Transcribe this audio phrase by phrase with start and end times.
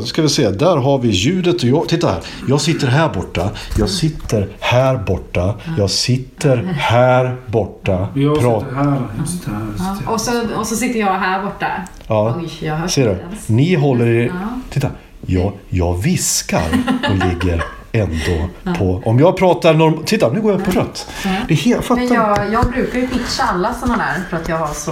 [0.00, 2.20] Då ska vi se, där har vi ljudet och jag, titta här.
[2.48, 8.08] Jag sitter här borta, jag sitter här borta, jag sitter här borta.
[8.14, 10.12] Jag sitter här, jag sitter här, jag sitter här.
[10.12, 11.66] Och så, och så sitter jag här borta.
[12.06, 13.16] Ja, Oj, jag hörs ser du?
[13.54, 14.30] Ni håller i...
[14.70, 14.90] Titta,
[15.26, 16.64] jag, jag viskar
[17.10, 19.02] och ligger ändå på...
[19.04, 20.04] Om jag pratar norm...
[20.04, 21.10] Titta, nu går jag på rött.
[21.48, 21.84] Det är helt...
[21.84, 24.90] Fattar Men jag, jag brukar ju pitcha alla sådana där för att jag har så...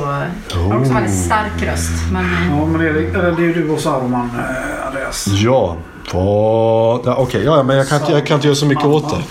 [0.50, 2.12] Jag har också väldigt stark röst.
[2.12, 5.26] Men Ja, men Erik, eh, det är ju du och Saruman, eh, Andreas.
[5.26, 5.76] Ja.
[6.12, 7.00] Vad...
[7.04, 9.22] Ja, Okej, ja, men jag kan, inte, jag kan inte göra så mycket åt det.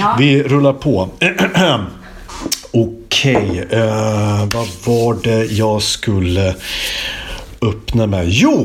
[0.00, 0.16] Ja.
[0.18, 1.08] Vi rullar på.
[2.72, 6.54] Okej, eh, vad var det jag skulle
[7.62, 8.28] öppna med?
[8.28, 8.64] Jo!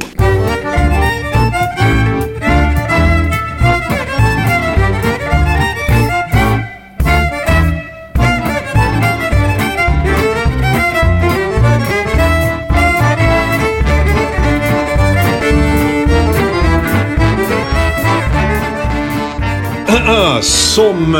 [20.41, 21.17] Som...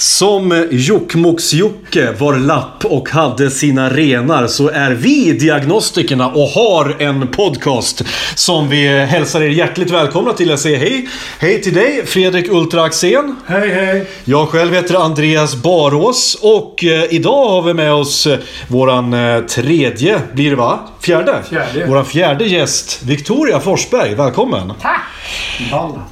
[0.00, 7.28] Som Jokkmokks-Jocke var lapp och hade sina renar så är vi diagnostikerna och har en
[7.28, 8.02] podcast
[8.34, 10.48] som vi hälsar er hjärtligt välkomna till.
[10.48, 11.08] Jag säger hej.
[11.38, 13.36] Hej till dig Fredrik Ultra Axén.
[13.46, 14.06] Hej, hej!
[14.24, 19.40] Jag själv heter Andreas Barås och eh, idag har vi med oss eh, våran eh,
[19.40, 20.78] tredje, blir det va?
[21.00, 21.42] Fjärde?
[21.50, 21.86] Fjärde.
[21.86, 24.14] Våran fjärde gäst, Victoria Forsberg.
[24.14, 24.72] Välkommen!
[24.80, 25.00] tack!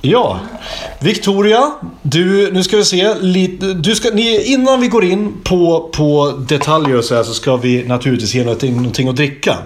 [0.00, 0.40] Ja,
[1.00, 1.70] Victoria,
[2.02, 3.14] du, nu ska vi se.
[3.20, 7.34] Lite, du ska, ni, innan vi går in på, på detaljer och så här så
[7.34, 9.56] ska vi naturligtvis ge någonting, någonting att dricka.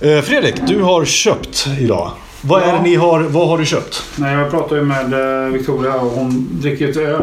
[0.00, 2.10] Eh, Fredrik, du har köpt idag.
[2.40, 4.02] Vad är det ni har, vad har du köpt?
[4.16, 7.22] Nej, jag pratade ju med eh, Victoria och hon dricker ju inte öl.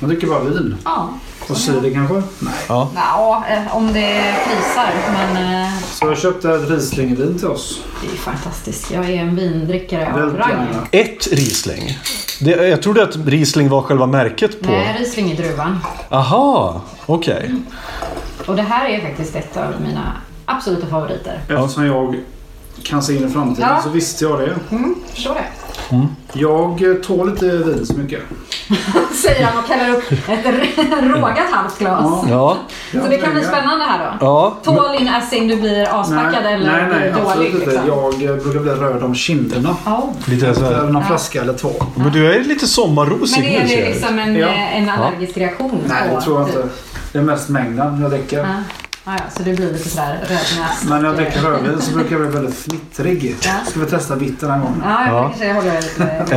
[0.00, 0.76] Hon dricker bara vin.
[0.84, 1.14] Ja.
[1.50, 2.14] Och cider kanske?
[2.38, 2.54] Nej.
[2.68, 4.92] Ja, eh, om det prisar.
[5.12, 7.80] Men eh, Så jag köpte ett Riesling-vin till oss.
[8.00, 8.90] det är ju fantastiskt.
[8.90, 10.66] Jag är en vindrickare av rang.
[10.90, 11.98] Ett Riesling.
[12.40, 14.70] Det, jag trodde att Riesling var själva märket på...
[14.70, 15.78] Nej, Riesling är druvan.
[16.10, 17.54] Aha, okej.
[18.46, 20.12] Och det här är faktiskt ett av mina
[20.44, 21.40] absoluta favoriter.
[21.48, 22.20] Eftersom jag
[22.82, 23.82] kan se in i framtiden Ja.
[23.82, 24.54] så visste jag det.
[24.70, 25.44] Mm, förstår det.
[26.32, 28.20] Jag eh, tål inte vin så mycket.
[29.22, 32.24] Säger han och kallar upp ett rågat halvt glas.
[32.30, 32.56] Ja,
[32.92, 34.26] Så det kan bli spännande här då.
[34.26, 34.56] ja.
[34.64, 37.66] Tål in as in du blir aspackad nej, eller nej, nej, dålig absolut inte.
[37.66, 37.88] liksom.
[38.20, 39.76] Jag brukar bli röd om kinderna.
[39.84, 40.08] Ja.
[40.24, 40.82] Lite så här.
[40.82, 41.72] någon flaska eller två.
[41.94, 43.88] Men du är lite sommarrosig Men är det jag.
[43.90, 44.48] liksom en, Ja.
[44.48, 45.80] en allergisk reaktion?
[45.88, 46.56] Nej, det tror jag typ?
[46.56, 46.68] inte.
[47.12, 48.46] Det är mest mängden jag dricker.
[49.04, 49.12] Ja.
[49.12, 50.84] Ah, ja, så du blir lite sådär rödnäs.
[50.88, 53.36] Men när jag dricker rödvin så brukar jag bli väldigt fnittrig.
[53.66, 54.82] Ska vi testa vitt den här gången?
[54.84, 55.46] Ja, jag Ja.
[55.46, 56.34] jag håller lite...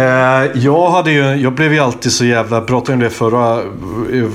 [0.56, 3.62] Eh, jag, hade ju, jag blev ju alltid så jävla, pratade om det förra,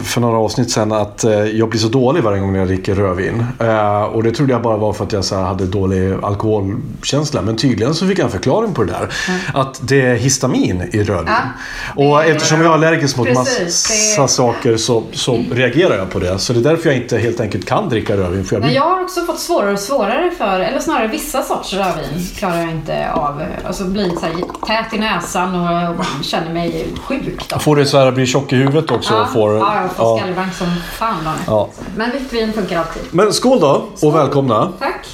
[0.04, 3.46] för några avsnitt sen, att eh, jag blir så dålig varje gång jag dricker rödvin.
[3.60, 7.42] Eh, och det trodde jag bara var för att jag så här, hade dålig alkoholkänsla.
[7.42, 9.08] Men tydligen så fick jag en förklaring på det där.
[9.54, 11.34] Att det är histamin i rödvin.
[11.96, 15.96] Ja, och det eftersom jag är allergisk mot Precis, massa det- saker så, så reagerar
[15.98, 16.38] jag på det.
[16.38, 18.46] Så det är därför jag inte helt enkelt kan dricka rödvin.
[18.50, 22.26] Jag Men jag har också fått svårare och svårare för, eller snarare vissa sorts rödvin
[22.36, 23.42] klarar jag inte av.
[23.66, 24.34] Alltså blir så här
[24.66, 27.48] tät i näsan och, känner mig sjuk.
[27.48, 27.58] Då.
[27.58, 29.14] Får du så här, blir tjock i huvudet också?
[29.14, 30.18] Ja, och får, ja, jag får ja.
[30.18, 31.28] skallbank som fan.
[31.46, 31.68] Ja.
[31.96, 33.02] Men vitt vin funkar alltid.
[33.10, 34.72] Men skål då och välkomna.
[34.78, 35.06] Tack.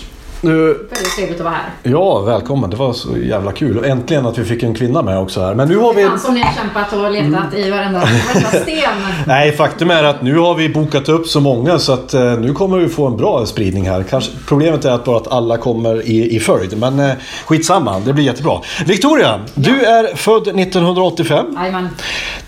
[0.44, 1.71] Nu, Väldigt trevligt att vara här.
[1.82, 2.71] Ja, välkommen.
[2.71, 3.84] Det var så jävla kul.
[3.84, 5.55] Äntligen att vi fick en kvinna med också här.
[5.55, 6.09] Men nu har vi...
[6.19, 8.91] Som ni har kämpat och letat i varenda, varenda sten.
[9.27, 12.53] Nej, faktum är att nu har vi bokat upp så många så att eh, nu
[12.53, 14.03] kommer vi få en bra spridning här.
[14.03, 16.78] Kanske, problemet är att bara att alla kommer i, i följd.
[16.78, 17.12] Men eh,
[17.47, 18.60] skitsamma, det blir jättebra.
[18.86, 21.47] Victoria, du är född 1985.
[21.57, 21.89] Jajamän.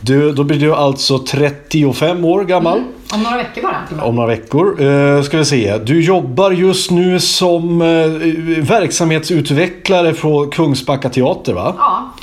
[0.06, 2.82] Du, då blir du alltså 35 år gammal.
[3.12, 4.04] Om några veckor bara.
[4.04, 4.80] Om några veckor.
[4.82, 5.78] Uh, ska vi se.
[5.78, 11.74] Du jobbar just nu som uh, verksamhetsutvecklare på Kungsbacka teater va?
[11.78, 12.14] Ja.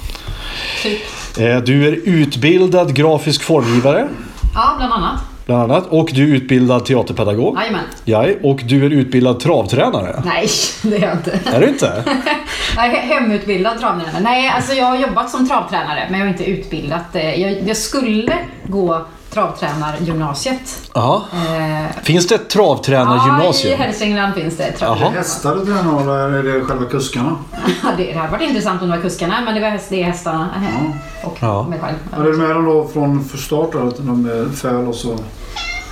[0.83, 1.01] Typ.
[1.39, 4.07] Eh, Du är utbildad grafisk formgivare.
[4.55, 5.19] Ja, bland annat.
[5.45, 5.87] Bland annat.
[5.89, 7.57] Och du är utbildad teaterpedagog.
[7.59, 7.81] Jajamän.
[8.05, 10.21] Ja, och du är utbildad travtränare.
[10.25, 10.47] Nej,
[10.83, 11.39] det är jag inte.
[11.45, 12.03] Är du inte?
[12.75, 14.21] Jag är hemutbildad travtränare.
[14.23, 17.15] Nej, alltså jag har jobbat som travtränare men jag har inte utbildat.
[17.15, 18.37] eh, Jag, jag skulle
[18.67, 20.91] gå travtränargymnasiet.
[20.93, 21.23] Ja.
[21.33, 23.79] Eh, Finns det ett ja, i travtränargymnasium?
[23.79, 24.71] Hälsingland finns det Jaha.
[24.77, 25.17] travtränargymnasium.
[25.23, 27.35] Hästar du tränar eller är det själva kuskarna?
[27.83, 30.01] Ja, det, det hade varit intressant om det var kuskarna, men det, var häst, det
[30.01, 31.63] är hästarna eh, och Ja.
[31.69, 31.95] mig själv.
[32.17, 33.75] Är du med dem då från start?
[33.75, 35.17] Att de är föl och så?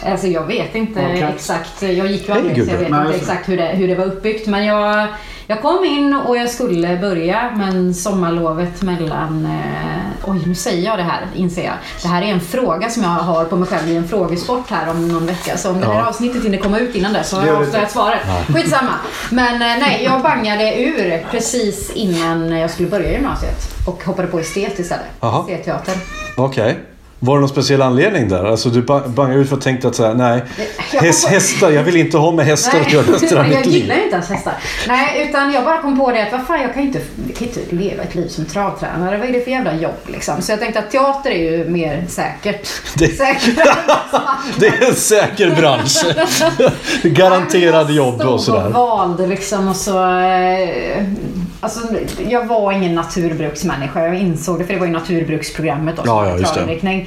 [0.06, 1.24] Alltså jag vet inte Okej.
[1.36, 1.82] exakt.
[1.82, 3.18] Jag gick ju aldrig så jag vet Nej, inte det.
[3.18, 4.48] exakt hur det, hur det var uppbyggt.
[4.48, 5.08] Men jag,
[5.52, 9.46] jag kom in och jag skulle börja men sommarlovet mellan...
[9.46, 11.74] Eh, oj, nu säger jag det här inser jag.
[12.02, 14.90] Det här är en fråga som jag har på mig själv i en frågesport här
[14.90, 15.58] om någon vecka.
[15.58, 16.08] Så om det här Ja.
[16.08, 18.20] avsnittet hinner komma ut innan dess så har jag avslöjat svaret.
[18.56, 18.94] Skitsamma.
[19.30, 23.88] Men eh, nej, jag bangade ur precis innan jag skulle börja gymnasiet.
[23.88, 25.06] Och hoppade på estet istället.
[25.50, 25.96] Estetteater.
[26.38, 26.80] Okej.
[27.24, 28.44] Var det någon speciell anledning där?
[28.46, 30.42] Alltså du ba- bangade ut för att tänkte att så här, nej,
[30.94, 33.66] Jag häst, hästar, jag vill inte ha med hästar att göra resten av jag mitt
[33.66, 33.76] liv.
[33.82, 34.54] gillar ju inte ens hästar.
[34.88, 37.36] Nej, utan jag bara kom på det att vad fan, jag kan ju inte, jag
[37.36, 39.18] kan inte leva ett liv som travtränare.
[39.18, 40.42] Vad är det för jävla jobb liksom?
[40.42, 42.70] Så jag tänkte att teater är ju mer säkert.
[42.96, 43.08] Det-.
[44.60, 46.06] Det är en säker bransch.
[47.04, 48.68] Garanterad jobb och Jag stod sådär.
[48.68, 50.04] och valde liksom och så...
[50.20, 51.04] Eh,
[51.62, 51.80] alltså,
[52.30, 54.06] jag var ingen naturbruksmänniska.
[54.06, 57.02] Jag insåg det, för det var ju naturbruksprogrammet då, Ja, ja.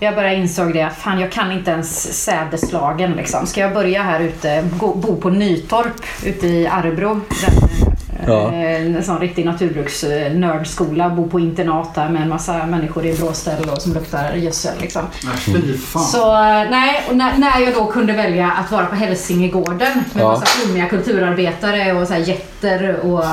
[0.00, 3.46] Jag bara insåg det, fan jag kan inte ens sädeslagen liksom.
[3.46, 7.08] Ska jag börja här ute, bo på Nytorp ute i Arrebro.
[7.14, 8.52] Den, Ja.
[8.52, 11.10] eh, En sån riktig naturbruksnördskola.
[11.10, 15.02] Bo på internat där med en massa människor i bråställ och som luktar gödsel liksom.
[15.24, 16.02] Nej, fan.
[16.04, 20.22] Så eh, nej, och när, när jag då kunde välja att vara på Hälsingegården med
[20.22, 20.28] Ja.
[20.32, 23.24] massa flummiga kulturarbetare och så här jätter och,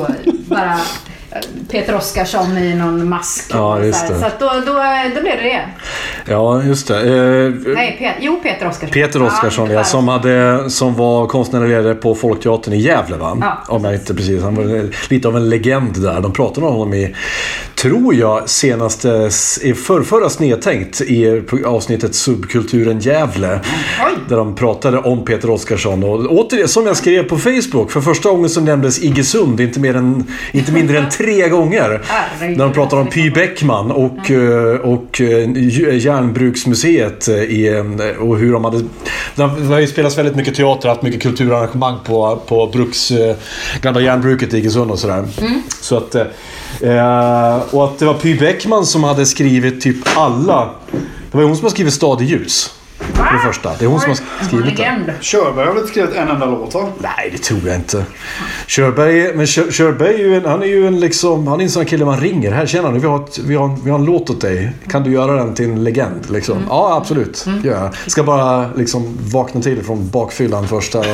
[0.00, 0.06] och
[0.48, 0.78] bara
[1.70, 3.50] Peter Oskarsson i någon mask.
[3.52, 4.18] Ja, just det.
[4.18, 4.72] Så då, då,
[5.14, 5.60] då blev det det.
[6.32, 6.96] Ja, just det.
[7.00, 8.90] Eh, Nej, Pe- jo, Peter Oskarsson.
[8.92, 9.82] Peter Oskarsson, ja, tyvärr.
[9.82, 13.36] som, hade, som var konstnärlig ledare på Folkteatern i Gävle va?
[13.40, 14.42] Ja, Om jag inte precis.
[14.42, 16.20] Han var lite av en legend där.
[16.20, 17.14] De pratade om honom i,
[17.74, 19.08] tror jag, senaste,
[19.62, 23.60] i förrförra Snedtänkt i avsnittet Subkulturen Gävle.
[24.06, 24.12] Oj.
[24.28, 26.04] Där de pratade om Peter Oskarsson.
[26.04, 29.96] Och återigen, som jag skrev på Facebook, för första gången så nämndes Iggesund inte, mer
[29.96, 32.00] än, inte mindre än tre gånger.
[32.04, 32.58] Herregud.
[32.58, 37.82] När de pratade om Py Bäckman och, eh, och eh, Järnbruksmuseet eh, i,
[38.18, 38.80] och hur de hade...
[39.34, 43.12] Det har ju spelats väldigt mycket teater, haft mycket kulturarrangemang på, på bruks,
[43.80, 45.24] gamla järnbruket i Iggesund och sådär.
[45.80, 46.14] Så att,
[47.72, 50.70] och att det var Py Bäckman som hade skrivit typ alla...
[51.30, 52.74] Det var ju hon som har skrivit Stad i ljus.
[53.12, 53.70] För det första.
[53.78, 54.82] Det är hon som har skrivit det.
[54.82, 55.12] legend.
[55.20, 56.88] Körberg har väl inte skrivit en enda låt va?
[56.98, 58.04] Nej, det tror jag inte.
[58.66, 61.70] Körberg, men Kör, Körberg är ju en, han är ju en liksom, han är en
[61.70, 62.52] sån kille man ringer.
[62.52, 64.72] Här, tjena nu, vi har, ett, vi, har, en- vi har en låt åt dig.
[64.90, 66.30] Kan du göra den till en legend?
[66.30, 66.56] Liksom?
[66.68, 67.46] Ja, absolut.
[67.64, 68.10] Gör jag.
[68.10, 70.98] Ska bara liksom vakna till från bakfyllan första.
[71.00, 71.04] Och,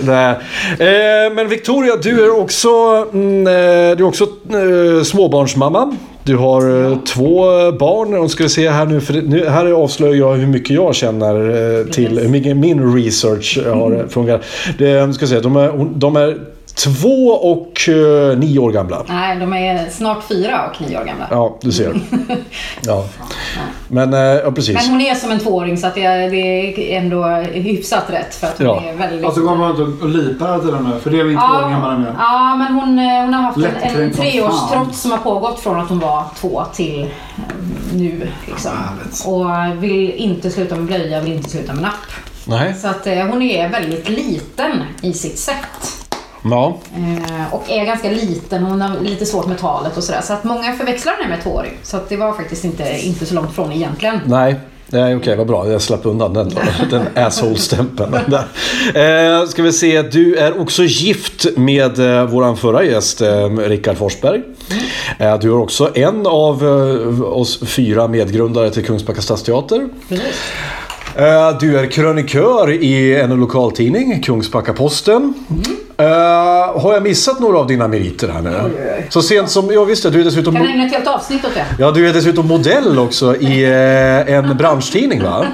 [0.00, 0.30] Nej.
[0.78, 2.68] eh, men Victoria, du är också,
[3.12, 3.52] mm, eh,
[3.96, 5.96] du är också eh, småbarnsmamma.
[6.26, 8.14] Du har eh, två eh, barn.
[8.14, 11.34] Och ska vi se här nu, för nu, här avslöjar jag hur mycket jag känner
[11.80, 14.00] eh, till hur mycket min research har Mm.
[14.00, 14.42] eh, fungerat.
[14.78, 16.36] Det, ska se, de, är, de är
[16.76, 19.02] två och eh, nio år gamla.
[19.08, 21.26] Nej, de är snart fyra och nio år gamla.
[21.30, 22.00] Ja, du ser.
[22.82, 23.04] Ja.
[23.88, 24.74] Men, eh, ja precis.
[24.74, 28.46] Men hon är som en tvååring så att det, det är ändå hyfsat rätt för
[28.46, 28.82] att hon Ja.
[28.82, 29.24] är väldigt...
[29.24, 31.00] Alltså går man runt och lipar till den nu?
[31.00, 32.14] För det är vi inte Ja, två gamla med.
[32.18, 35.60] ja, men hon, eh, hon har haft en, en Lättkränkt som treårstrots som har pågått
[35.60, 37.08] från att hon var två till eh,
[37.94, 38.28] nu.
[38.46, 38.70] Liksom.
[38.76, 39.24] Härligt.
[39.78, 41.92] Och vill inte sluta med blöja, vill inte sluta med napp.
[42.44, 42.74] Nej.
[42.74, 46.05] Så att eh, hon är väldigt liten i sitt sätt.
[46.50, 46.76] Ja.
[46.96, 50.20] Eh, och är ganska liten, hon har lite svårt med talet och sådär.
[50.20, 51.72] Så att många förväxlar henne med tvååring.
[51.82, 54.20] Så att det var faktiskt inte, inte så långt från egentligen.
[54.26, 54.54] Nej.
[54.90, 55.70] Nej, okej, vad bra.
[55.70, 56.52] Jag slapp undan den,
[56.90, 58.14] den asshole-stämpeln.
[58.94, 63.96] Eh, ska vi se, du är också gift med eh, vår förra gäst, eh, Rickard
[63.96, 64.42] Forsberg.
[65.18, 69.88] Eh, du är också en av eh, oss fyra medgrundare till Kungsbacka stadsteater.
[70.08, 70.26] Precis.
[71.16, 75.34] Eh, Du är krönikör i en lokaltidning, Kungsbacka-Posten.
[75.98, 78.50] Eh, har jag missat några av dina meriter här nu?
[78.50, 79.06] Oj, oj, oj.
[79.10, 80.54] Så sent som, ja visst du är dessutom...
[80.54, 81.66] Kan ägna ett helt avsnitt åt det?
[81.78, 85.46] Ja, du är dessutom modell också i eh, en branschtidning va?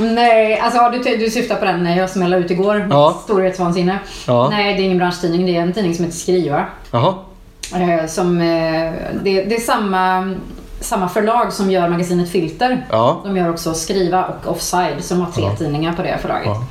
[0.00, 2.86] Nej, alltså ja, du, du syftar på den jag smällde ut igår.
[2.90, 3.20] Ja.
[3.24, 3.98] Storhetsvansinne.
[4.26, 4.48] Ja.
[4.50, 5.46] Nej, det är ingen branschtidning.
[5.46, 6.66] Det är en tidning som heter Skriva.
[6.90, 7.14] Jaha.
[7.74, 8.92] Eh, som, eh,
[9.22, 10.34] det, det är samma,
[10.80, 12.86] samma förlag som gör magasinet Filter.
[12.90, 13.20] Ja.
[13.24, 16.46] De gör också Skriva och Offside som har tre tidningar på det förlaget.
[16.46, 16.62] Ja.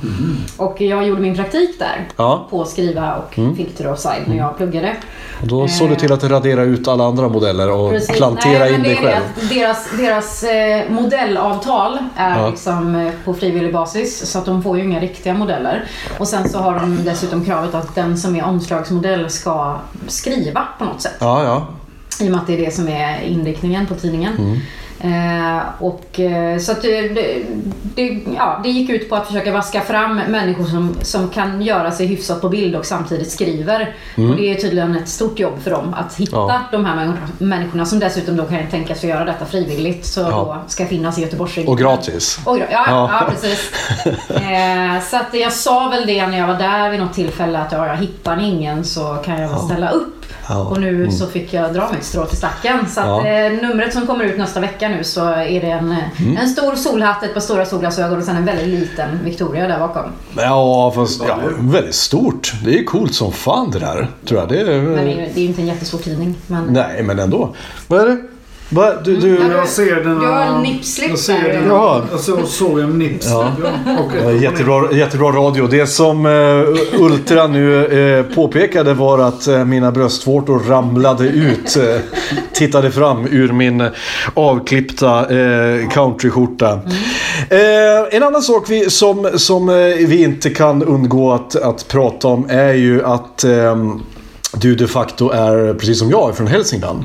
[0.56, 2.08] Och jag gjorde min praktik där.
[2.16, 2.34] Ja.
[2.34, 2.48] Mm.
[2.50, 4.96] På Skriva och Filter och Offside när jag pluggade.
[5.40, 8.16] Och då såg du till att radera ut alla andra modeller och Precis.
[8.16, 9.24] plantera Nej, in dig själv.
[9.50, 12.48] Deras, deras eh, modellavtal är Ja.
[12.50, 15.84] liksom eh, på frivillig basis så att de får ju inga riktiga modeller.
[16.18, 19.76] Och sen så har de dessutom kravet att den som är omslagsmodell ska
[20.06, 21.16] skriva på något sätt.
[21.20, 21.66] Ja, ja.
[22.20, 24.32] I och med att det är det som är inriktningen på tidningen.
[24.38, 24.60] Mm.
[25.02, 27.08] Eh, och, eh, så att det,
[27.94, 31.90] det, ja, det gick ut på att försöka vaska fram människor som, som kan göra
[31.90, 33.94] sig hyfsat på bild och samtidigt skriver.
[34.16, 36.60] Och det är tydligen ett stort jobb för dem att hitta Ja.
[36.72, 40.06] de här människorna- som dessutom då kan tänka sig göra detta frivilligt.
[40.06, 40.30] Så Ja.
[40.30, 41.72] då ska finnas i Göteborgsregionen.
[41.72, 42.40] Och gratis.
[42.44, 42.84] Och, ja, Ja.
[42.86, 43.30] ja.
[43.30, 43.72] precis.
[44.30, 47.72] eh, så att jag sa väl det när jag var där vid något tillfälle att
[47.72, 50.19] ja, jag hittar ni ingen så kan jag väl ställa upp.
[50.50, 50.56] Ja.
[50.58, 52.86] Och nu så fick jag dra mitt strå till stacken.
[52.88, 53.26] Så att, Ja.
[53.26, 56.36] eh, numret som kommer ut nästa vecka nu så är det en, Mm.
[56.36, 60.02] en stor solhatt, ett par stora solglasögon och sen en väldigt liten Victoria där bakom.
[60.36, 62.52] Ja, fast ja, väldigt stort.
[62.64, 64.08] Det är coolt som fan det där.
[64.28, 64.48] Tror jag.
[64.48, 66.34] Det är, Men det är ju det är ju inte en jättestor tidning.
[66.46, 66.64] Men...
[66.64, 67.54] Nej, men ändå.
[67.88, 68.16] Vad är det?
[68.72, 70.18] Vad, du, du, Ja, Jag ser den.
[70.18, 71.64] Du har en nipslip Jag ser där.
[71.68, 72.02] Ja.
[72.10, 73.26] Jag så, såg en nips.
[73.30, 73.52] Ja.
[74.24, 75.66] Ja, jättebra, jättebra radio.
[75.66, 76.68] Det som uh,
[77.00, 81.78] Ultra nu eh, påpekade var att eh, mina bröstvårtor ramlade ut.
[82.52, 83.88] tittade fram ur min
[84.34, 86.72] avklippta uh, countryskjorta.
[87.50, 89.66] Eh, en annan sak vi, som, som
[89.98, 94.00] vi inte kan undgå att, att prata om är ju att ehm,
[94.60, 97.04] du de facto är, precis som jag, från Hälsingland.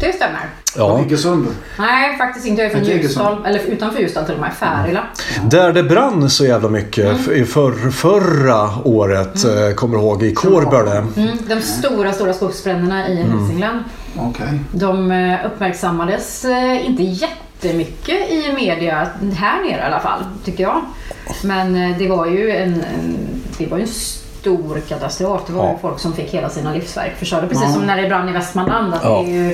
[0.00, 0.40] Det stämmer.
[0.76, 1.00] Ja.
[1.00, 1.46] Iggesund.
[1.78, 2.62] Nej, faktiskt inte.
[2.62, 3.46] Jag är från Ljusdal.
[3.46, 4.52] Eller utanför Ljusdal till och med.
[4.54, 5.04] Färila.
[5.50, 7.46] Där det brann så jävla mycket Mm.
[7.46, 10.96] för, förra året, eh, kommer du ihåg, i Kårböle.
[11.16, 13.78] Mm, de stora, stora skogsbränderna i Hälsingland.
[14.18, 14.60] Okej.
[14.72, 20.80] De eh, uppmärksammades eh, inte jättemycket i media, här nere i alla fall, tycker jag.
[21.44, 23.16] Men det var ju en, en,
[23.58, 23.88] det var ju en
[24.40, 25.40] stor katastrof.
[25.46, 25.72] Det var Ja.
[25.72, 27.46] ju folk som fick hela sina livsverk förstörda.
[27.46, 27.72] Precis Ja.
[27.74, 28.94] som när det brann i Västmanland.
[28.94, 29.22] Att Ja.
[29.26, 29.48] det, är ju,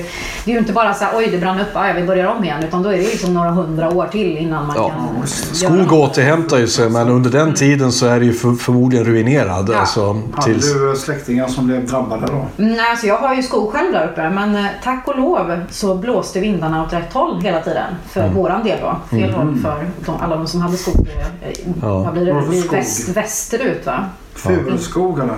[0.45, 2.43] det är ju inte bara så här, oj det brann upp, ja, vi börjar om
[2.43, 2.63] igen.
[2.63, 4.89] Utan då är det ju liksom några hundra år till innan man Ja.
[4.89, 9.05] kan Skog återhämtar ju sig men under den tiden så är det ju för, förmodligen
[9.05, 9.69] ruinerad.
[9.73, 9.77] Ja.
[9.79, 10.73] Alltså, Hade tills...
[10.73, 12.45] du släktingar som blev drabbade då?
[12.57, 15.95] Nej, alltså jag har ju skog själv där uppe men eh, tack och lov så
[15.95, 17.93] blåste vindarna åt rätt håll hela tiden.
[18.09, 18.95] För våran del då.
[19.17, 21.07] Fel håll för de, alla de som hade skog.
[21.41, 21.99] eh, Ja.
[22.03, 22.77] Vad blir det?
[22.77, 24.05] Väst, västerut va?
[24.37, 25.37] Furskog eller?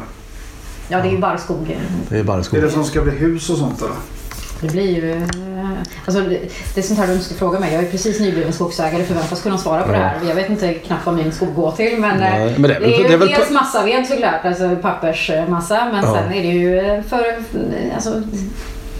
[0.89, 1.77] Ja, det är ju bara skog.
[2.09, 2.61] Det är bara Är skog.
[2.61, 3.95] det som ska bli hus och sånt eller?
[4.61, 5.11] Det blir ju...
[5.11, 5.69] eh,
[6.05, 6.39] Alltså det,
[6.75, 7.73] det är sånt här du ska fråga mig.
[7.73, 9.97] Jag är precis nybliven skogsägare förväntas kunna svara på Ja.
[9.97, 10.17] det här.
[10.27, 12.79] Jag vet inte knappt vad min skog går till men, eh, Nej, men det är
[12.79, 15.85] det är ju det är väl dels massaved såklart, alltså pappersmassa.
[15.93, 16.13] Men Ja.
[16.13, 17.25] sen är det ju eh, för
[17.95, 18.21] alltså,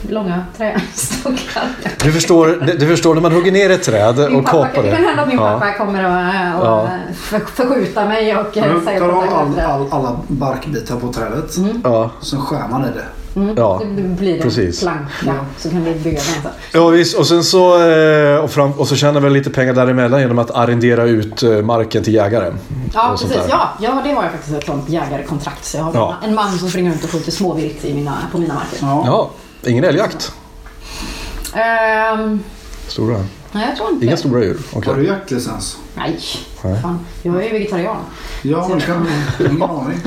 [0.10, 1.64] långa trästockar.
[2.04, 2.48] Du förstår,
[2.80, 5.08] du förstår när man hugger ner ett träd Min och kapar det kan det.
[5.08, 5.60] hända att min Ja.
[5.60, 6.90] pappa kommer att och, Ja.
[7.16, 11.56] för, förskjuta mig och Man säga tar all, all, alla barkbitar på trädet.
[11.84, 13.40] Ja, Sen skär man i det.
[13.40, 13.82] mm, ja.
[13.96, 14.80] det blir en precis.
[14.80, 15.34] planka Ja.
[15.58, 17.18] så kan vi bygga den ja visst.
[17.18, 20.52] Och sen så, eh, och, fram, och så tjänar väl lite pengar däremellan genom att
[20.52, 22.54] arrendera ut eh, marken till jägare.
[22.94, 23.38] Ja, och precis.
[23.50, 25.66] Ja, ja, det har jag faktiskt ett sånt jägarkontrakt.
[25.66, 26.16] Så jag har Ja.
[26.24, 28.78] en man som springer runt och skjuter småvilt i mina, på mina marker.
[28.82, 29.04] Ja.
[29.06, 29.30] Ja,
[29.66, 30.34] ingen älgjakt.
[31.56, 32.44] Ehm,
[32.88, 33.26] Stora.
[33.52, 34.58] nej, jag tror inte Inga stora djur.
[34.74, 34.94] Okej.
[34.94, 35.78] Har du jaktlicens?
[35.96, 36.20] Nej,
[36.64, 36.82] Nej.
[36.82, 37.06] fan.
[37.24, 37.98] Jag är ju vegetarian.
[38.44, 39.08] Ja, men kan
[39.40, 40.00] ingen aning.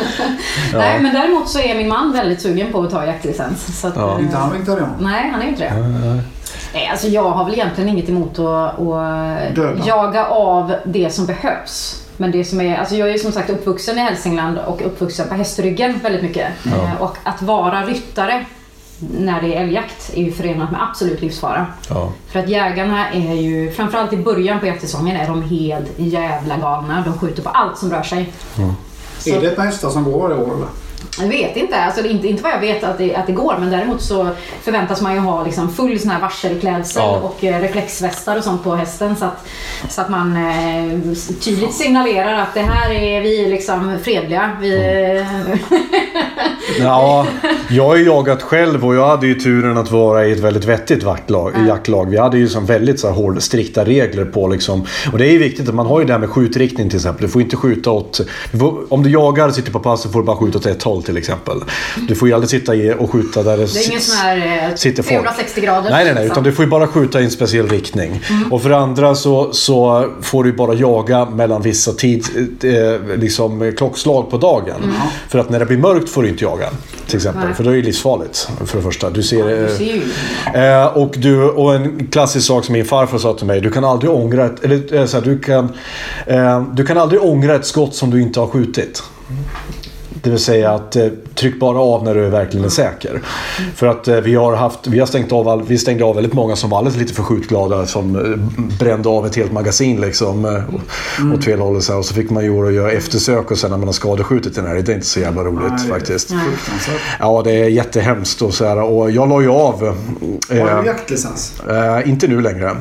[0.75, 3.80] Nej, men däremot så är min man väldigt sugen på att ta jaktlicens.
[3.80, 4.18] Så att, Ja.
[4.18, 4.90] eh, Inte han vegetarian?
[5.00, 6.23] Nej, han är inte det.
[6.75, 11.99] Nej, alltså jag har väl egentligen inget emot att, att jaga av det som behövs.
[12.16, 15.28] Men det som är, alltså jag är ju som sagt uppvuxen i Hälsingland och uppvuxen
[15.28, 16.49] på hästryggen väldigt mycket.
[16.66, 18.44] Eh, Och att vara ryttare
[19.18, 21.66] när det är älgjakt är ju förenat med absolut livsfara.
[21.88, 22.12] Ja.
[22.28, 27.02] För att jägarna är ju, framförallt i början på jaktsäsongen, är de helt jävla galna.
[27.06, 28.32] De skjuter på allt som rör sig.
[29.18, 30.66] Så- Är det ett par hästar som går i år eller?
[31.21, 33.71] Jag vet inte, alltså inte, inte vad jag vet att det, att det går men
[33.71, 34.28] däremot så
[34.62, 37.21] förväntas man ju ha liksom full sån här varselklädsel Ja.
[37.23, 39.47] och eh, reflexvästar och sånt på hästen så att,
[39.88, 44.50] så att man eh, tydligt signalerar att det här är vi liksom fredliga.
[44.61, 45.25] Vi,
[46.80, 47.26] Ja,
[47.71, 50.64] jag har ju jagat själv och jag hade ju turen att vara i ett väldigt
[50.64, 52.11] vettigt vaktlag, jaktlag.
[52.11, 54.87] Vi hade ju som väldigt så här hård, strikta regler på liksom.
[55.12, 57.26] Och det är ju viktigt att man har ju det här med skjutriktning till exempel.
[57.26, 58.21] Du får inte skjuta åt...
[58.52, 60.66] du får, om du jagar och sitter på pass så får du bara skjuta åt
[60.66, 61.61] ett håll till exempel.
[62.08, 64.68] Du får ju aldrig sitta i och skjuta där det, det är ingen sån här
[64.70, 65.14] eh, sitter folk.
[65.14, 65.90] 360 grader.
[65.90, 66.14] Nej, nej, nej.
[66.14, 66.32] liksom.
[66.32, 68.20] Utan du får ju bara skjuta i en speciell riktning.
[68.50, 72.25] Och för det andra så, så får du bara jaga mellan vissa tid,
[72.62, 74.94] eh, liksom, klockslag på dagen.
[75.28, 76.68] För att när det blir mörkt får du inte jaga.
[77.06, 77.44] Till exempel.
[77.44, 77.54] Nej.
[77.54, 78.49] För då är det livsfarligt.
[78.64, 79.11] För det första.
[79.11, 79.38] Du ser...
[79.38, 80.02] Ja, du eh,
[80.52, 80.80] ser.
[80.80, 83.61] Eh, och, du, och en klassisk sak som min farfar sa till mig.
[83.61, 85.72] Du kan aldrig ångra ett, eller, eh, så här, du kan,
[86.26, 89.02] eh, du kan aldrig ångra ett skott som du inte har skjutit.
[90.23, 93.21] Det vill säga att eh, tryck bara av när du verkligen är säker.
[93.75, 96.33] För att eh, vi har haft, vi har stängt av, all, vi stängde av väldigt
[96.33, 98.38] många som var alldeles lite för skjutglada som eh,
[98.79, 100.45] brände av ett helt magasin liksom.
[100.45, 100.62] eh,
[101.19, 101.33] Mm.
[101.35, 103.79] Åt fel håll och så, och så fick man ju göra eftersök och sen när
[103.79, 104.75] man har skadeskjutit den här.
[104.75, 106.29] Det är inte så jävla roligt Nej, det faktiskt.
[106.29, 107.00] Fruktansvärt.
[107.21, 108.83] Ja, det är jättehemskt och så här.
[108.83, 109.81] Och jag la ju av.
[109.83, 111.52] Har du jaktlicens?
[112.05, 112.76] Inte nu längre.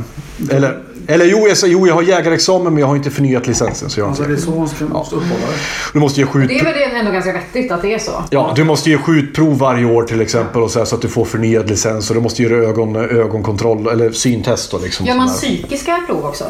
[0.50, 3.90] Eller, eller jo, jag, jo, jag har jägarexamen men jag har inte förnyat licensen.
[3.90, 5.56] Så jag Alltså det är så man ska måste uppehålla dig.
[5.94, 6.48] Du måste ge skjut...
[6.48, 8.24] Det är väl det ändå ganska vettigt att det är så.
[8.30, 11.08] Ja, du måste ge skjutprov varje år till exempel och så, här, så att du
[11.08, 12.10] får förnyad licens.
[12.10, 14.74] Och du måste göra ögon, ögonkontroll eller syntest.
[14.74, 16.46] Och liksom, Gör man psykiska prov också?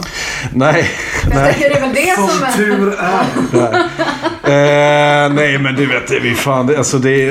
[0.54, 0.90] Nej.
[1.24, 1.56] Jag nej.
[1.60, 2.52] det är väl det Som som är...
[2.52, 3.82] tur är.
[4.44, 7.26] Eh, nej, men du vet, vi fan, det, alltså det,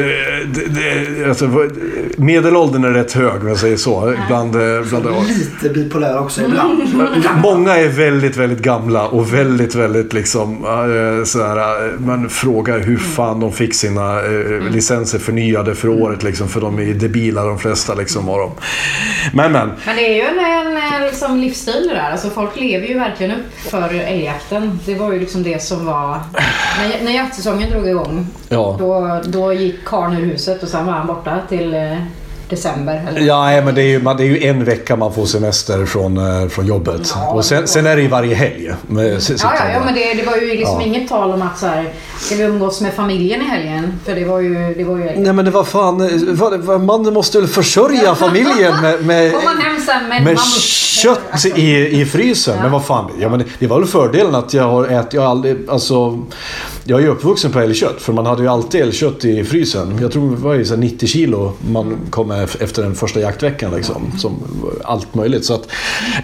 [0.44, 1.68] det, det alltså,
[2.16, 4.14] Medelåldern är rätt hög, om jag säger så.
[4.28, 6.82] Bland, eh, bland, Lite bipolär också ibland.
[7.42, 12.96] Många är väldigt, väldigt gamla och väldigt, väldigt liksom eh, sådär, eh, Man frågar hur
[12.96, 16.48] fan de fick sina eh, licenser förnyade för året liksom.
[16.48, 18.50] För de är debila de flesta liksom var de.
[19.32, 19.72] Men men.
[19.86, 22.10] Men det är ju en, en, liksom livsstil det där.
[22.10, 24.78] Alltså folk lever ju verkligen upp för älgjakten.
[24.86, 26.18] Det var ju liksom det som var...
[26.78, 28.76] När, när jaktsäsongen drog igång, Ja.
[28.78, 31.74] då, då gick karln ur huset och sen var han borta till
[32.50, 33.06] december.
[33.08, 33.20] Eller?
[33.20, 35.86] Ja, nej, men det är, ju, man, det är ju en vecka man får semester
[35.86, 37.12] från, eh, från jobbet.
[37.14, 38.72] Ja, och sen, sen är det ju varje helg.
[38.86, 40.86] Med, Ja, ja, ja, men det, det var ju liksom Ja.
[40.86, 41.88] inget tal om att så här,
[42.18, 44.00] ska vi umgås med familjen i helgen?
[44.04, 44.74] För det var ju...
[44.74, 46.08] Det var ju Nej men det var fan, eh,
[46.58, 50.36] vad, man måste väl försörja familjen med, med, Kom man hem sen med, med mammut.
[51.02, 52.54] Kött i, i frysen.
[52.56, 52.62] Ja.
[52.62, 55.28] Men vad fan, ja, men det, var väl fördelen att jag har ätit, jag har
[55.28, 56.18] aldrig, alltså
[56.84, 59.98] jag är ju uppvuxen på älgkött för man hade ju alltid älgkött i frysen.
[60.00, 63.20] Jag tror det var ju så här 90 kilo man kom med efter den första
[63.20, 64.12] jaktveckan liksom.
[64.18, 64.34] Som
[64.84, 65.44] allt möjligt.
[65.44, 65.68] Så att,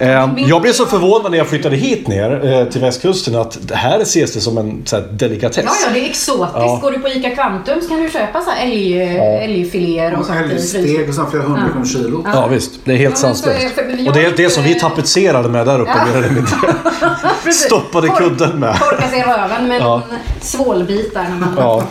[0.00, 3.75] eh, jag blev så förvånad när jag flyttade hit ner eh, till västkusten att det
[3.75, 5.64] här ses det som en så här, delikatess.
[5.64, 6.52] Ja, ja, det är exotiskt.
[6.54, 6.78] Ja.
[6.83, 9.02] Går du på ICA Kvantum så kan du köpa så här älg,
[9.45, 12.25] älgfiléer och Och sånt älgsteg och sen flera hundra kronor kilo.
[12.33, 13.78] Ja visst, det är helt Ja, så sanslöst.
[14.06, 16.04] Och det är det som vi tapetserade med där uppe Ja.
[16.06, 16.52] mer eller mindre.
[17.52, 18.76] Stoppade Tork- kudden med.
[18.78, 20.02] Torka sig i röven med Ja.
[20.11, 21.82] en svålbit där när man Ja.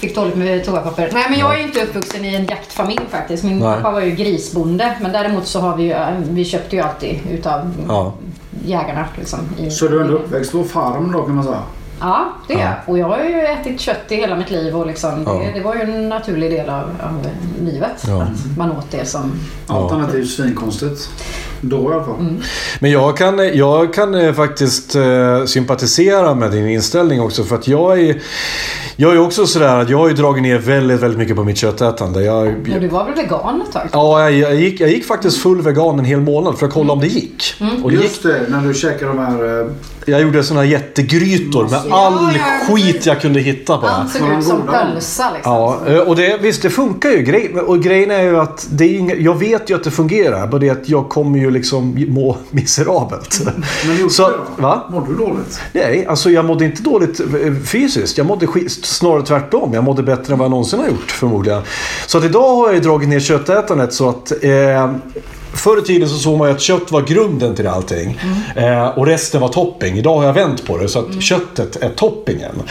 [0.00, 1.10] fick dåligt med toapapper.
[1.12, 3.44] Nej, men jag är ju inte uppvuxen i en jaktfamilj faktiskt.
[3.44, 3.76] Min Nej.
[3.76, 4.94] pappa var ju grisbonde.
[5.00, 8.12] Men däremot så har vi ju, vi köpte ju alltid utav Ja.
[8.66, 9.04] jägarna.
[9.18, 11.62] Liksom, i, Så du är ändå uppväxt på farm då kan man säga?
[12.00, 12.70] Ja, det är Ja.
[12.86, 15.32] Och jag har ju ätit kött i hela mitt liv och liksom, Ja.
[15.32, 17.26] det, det var ju en naturlig del av, av
[17.60, 18.04] livet.
[18.08, 18.22] Ja.
[18.22, 19.32] Att man åt det som...
[19.66, 21.10] Allt annat är ju svinkonstigt.
[21.68, 22.20] Då i alla fall.
[22.20, 22.42] Mm.
[22.78, 27.68] Men jag kan, jag kan eh, faktiskt eh, sympatisera med din inställning också för att
[27.68, 28.22] jag är
[28.96, 31.56] jag är också sådär att jag har ju dragit ner väldigt, väldigt mycket på mitt
[31.56, 32.24] köttätande.
[32.24, 33.88] Jag, Ja, du var väl vegan ett tag?
[33.92, 36.92] ja, jag, jag, gick, jag gick faktiskt full vegan en hel månad för att kolla
[36.92, 37.54] om det gick.
[37.82, 39.60] Och det gick Just det, när du käkar de här...
[39.60, 39.66] eh,
[40.06, 43.06] jag gjorde såna här jättegrytor med Ja, all ja, skit precis.
[43.06, 43.90] jag kunde hitta bara.
[43.90, 45.52] Allt såg ut som pölsa liksom.
[45.52, 47.22] Ja, eh, och det, visst det funkar ju.
[47.22, 50.46] Grej, och grejen är ju att det är inga, jag vet ju att det fungerar.
[50.46, 53.40] Bara det att jag kommer ju liksom må miserabelt.
[53.86, 54.62] Men gjorde Så, det då?
[54.62, 54.82] va?
[54.90, 55.60] Mådde du dåligt?
[55.72, 57.26] Nej, alltså jag mådde inte dåligt eh,
[57.64, 58.18] fysiskt.
[58.18, 59.74] Jag mådde skit, snarare tvärtom.
[59.74, 61.62] Jag mådde bättre än vad jag någonsin har gjort förmodligen.
[62.06, 64.94] Så att idag har jag ju dragit ner köttätandet så att eh,
[65.54, 68.20] Förr i tiden så såg man ju att kött var grunden till allting.
[68.56, 69.98] Eh, och resten var topping.
[69.98, 72.62] Idag har jag vänt på det så att köttet är toppingen.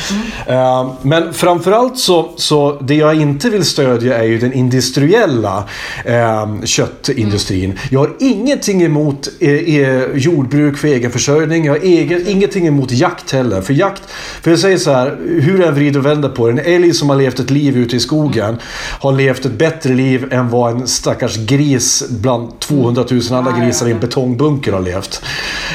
[0.48, 5.63] Eh, men framförallt så, så det jag inte vill stödja är ju den industriella
[6.06, 7.80] eh, köttindustrin.
[7.91, 11.65] Jag har ingenting emot eh, eh, jordbruk för egen försörjning.
[11.65, 13.62] Jag har egen, ingenting emot jakt heller.
[13.62, 14.02] För jakt,
[14.41, 16.62] för jag säger så här, hur jag vrider och vänder på det.
[16.62, 18.58] En älg som har levt ett liv ute i skogen
[19.00, 23.88] har levt ett bättre liv än vad en stackars gris bland 200 000 andra grisar
[23.88, 25.21] i en betongbunker har levt.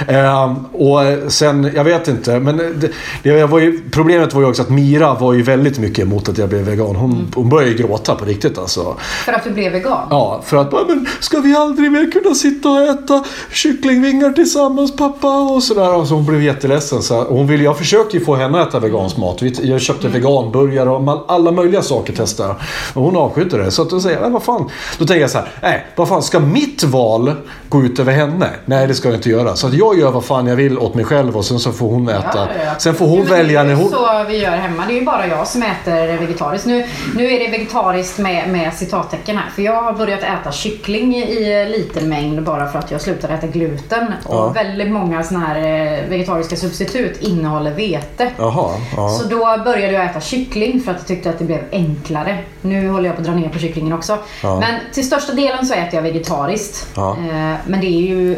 [0.09, 2.91] Ehm, och sen, jag vet inte, men det,
[3.23, 6.39] det var ju, problemet var ju också att Mira var ju väldigt mycket emot att
[6.39, 6.97] jag blev vegan.
[6.97, 8.97] Hon, hon började ju gråta på riktigt alltså.
[9.25, 10.07] För att du blev vegan?
[10.11, 15.41] Ja, för att men ska vi aldrig mer kunna sitta och äta kycklingvingar tillsammans pappa?
[15.41, 15.95] Och sådär.
[15.95, 17.03] Och så hon blev jätteledsen.
[17.03, 19.43] Så, hon ville, jag försökte ju få henne att äta vegansk mat.
[19.63, 22.55] Jag köpte veganburgare och alla möjliga saker testade.
[22.95, 23.71] Och hon avskydde det.
[23.71, 24.71] Så att då säger jag, "Nej, vad fan.
[24.99, 27.33] Då tänker jag så här, nej, vad fan, ska mitt val
[27.69, 28.51] gå ut över henne?
[28.65, 29.57] Nej, det ska jag inte göra.
[29.57, 31.89] Så att jag gör vad fan jag vill åt mig själv och sen så får
[31.89, 32.29] hon äta.
[32.35, 32.75] Ja, ja.
[32.79, 33.93] Sen får hon Jo, välja Det när är ju hon...
[33.93, 34.85] så vi gör hemma.
[34.87, 36.67] Det är ju bara jag som äter vegetariskt.
[36.67, 36.85] Nu,
[37.17, 39.51] nu är det vegetariskt med, med citattecken här.
[39.55, 43.47] För jag har börjat äta kyckling i liten mängd bara för att jag slutade äta
[43.47, 44.13] gluten.
[44.29, 44.31] Ja.
[44.45, 48.31] Och väldigt många såna här eh, vegetariska substitut innehåller vete.
[48.39, 49.09] Jaha, ja.
[49.09, 52.39] Så då började jag äta kyckling för att jag tyckte att det blev enklare.
[52.61, 54.19] Nu håller jag på att dra ner på kycklingen också.
[54.43, 56.78] Men till största delen så äter jag vegetariskt.
[56.95, 57.11] Ja.
[57.19, 58.37] Eh, Men det är ju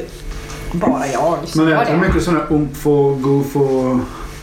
[0.72, 2.07] bara jag som Men gör äter du det.
[2.07, 3.98] mycket här umf och goof och...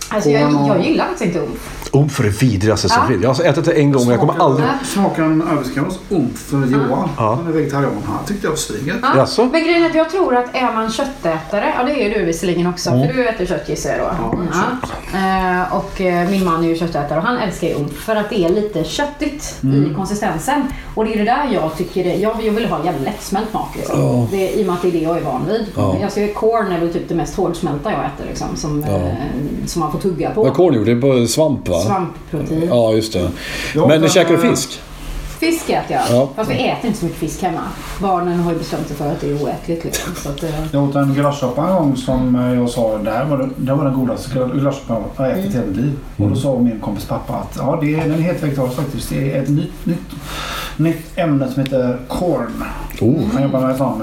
[0.10, 1.77] Alltså jag, jag gillar faktiskt inte umf.
[1.94, 3.08] Umf är det vidrigaste som Ja.
[3.08, 3.24] finns.
[3.24, 4.68] Jag har ätit det en gång och jag kommer aldrig...
[4.86, 7.10] Smakar en arbetskamrat umf för Johan.
[7.18, 7.92] Han är vegetarian.
[8.06, 8.96] Han tyckte jag var svinget.
[9.02, 9.46] Ja, Jaså?
[9.52, 12.68] Men grejen är att jag tror att är man köttätare, ja det är du visserligen
[12.68, 14.06] också, för du äter kött gissar jag då.
[14.52, 14.68] Ja,
[15.14, 15.18] Ja.
[15.20, 18.30] Eh, och eh, min man är ju köttätare och han älskar ju umf för att
[18.30, 20.62] det är lite köttigt i konsistensen.
[20.96, 23.70] Och det är det där jag tycker, det, jag, jag vill ha jävligt lättsmält mat
[23.76, 24.28] liksom.
[24.32, 25.66] Det, I och med att det är det jag är van vid.
[25.76, 25.96] Ja.
[26.02, 29.12] Jag ska, corn är väl typ det mest hårdsmälta jag äter liksom, som, eh,
[29.66, 30.44] som man får tugga på.
[30.44, 30.86] Vad korn gjorde?
[30.96, 31.77] Det är bara svamp va?
[31.86, 32.68] Svampprotein.
[32.70, 33.32] Ja, just det.
[33.76, 34.82] Ja, Men men, käkar du fisk?
[35.40, 36.04] Fisk äter jag.
[36.12, 36.30] Ja.
[36.36, 37.62] Fast vi äter inte så mycket fisk hemma.
[38.02, 40.16] Barnen har ju bestämt sig för att det är oätligt liksom.
[40.16, 43.38] Så att, eh, Jag åt en gulaschsoppa en gång som jag sa, det här var,
[43.38, 45.94] det, det var den godaste gulaschsoppan jag har ätit i hela mitt liv.
[46.18, 49.10] Och då sa min kompis pappa att ja, det är, den är helt vegetarisk faktiskt.
[49.10, 50.12] Det är ett nytt, nytt,
[50.78, 52.64] nytt ämne som heter corn.
[53.02, 53.24] Oh.
[53.34, 54.02] Han jobbar med sån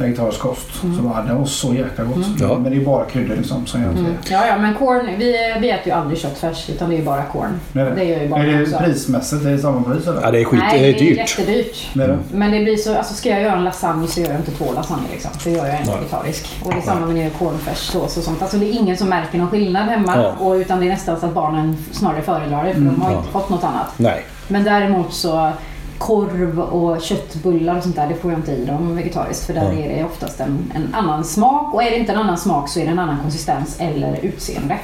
[0.00, 0.66] vegetarisk kost.
[0.96, 2.26] Så bara, det var så jäkla gott.
[2.40, 2.58] Ja.
[2.58, 4.04] Men det är bara kryddor liksom som gör Mm.
[4.04, 4.30] det.
[4.30, 7.22] Ja, ja, men corn, vi, vi äter ju aldrig köttfärs utan det är ju bara
[7.24, 7.60] corn.
[7.72, 7.94] Det är det.
[7.94, 8.78] Det gör ju Är barnen det också.
[8.78, 9.44] prismässigt?
[9.44, 10.20] Är det samma pris eller?
[10.22, 10.60] Ja, det är skit.
[10.70, 11.16] Nej, det är dyrt.
[11.38, 11.88] jättedyrt.
[11.94, 12.18] Det är det.
[12.32, 14.72] Men det blir så, alltså ska jag göra en lasagne så gör jag inte två
[14.74, 15.30] lasagne liksom.
[15.38, 16.56] Så gör jag en vegetarisk.
[16.64, 18.42] Och det är samma med när jag gör cornfärssås och sånt.
[18.42, 20.12] Alltså det är ingen som märker någon skillnad hemma.
[20.16, 20.32] Ja.
[20.46, 23.28] Och, utan det är nästan så att barnen snarare föredrar det för de har inte
[23.30, 23.86] fått något annat.
[23.96, 24.24] Nej.
[24.48, 25.50] Men däremot så
[25.98, 29.72] korv och köttbullar och sånt där, det får jag inte i dem vegetariskt för där
[29.72, 32.80] är det oftast en, en annan smak och är det inte en annan smak så
[32.80, 34.78] är det en annan konsistens eller utseende.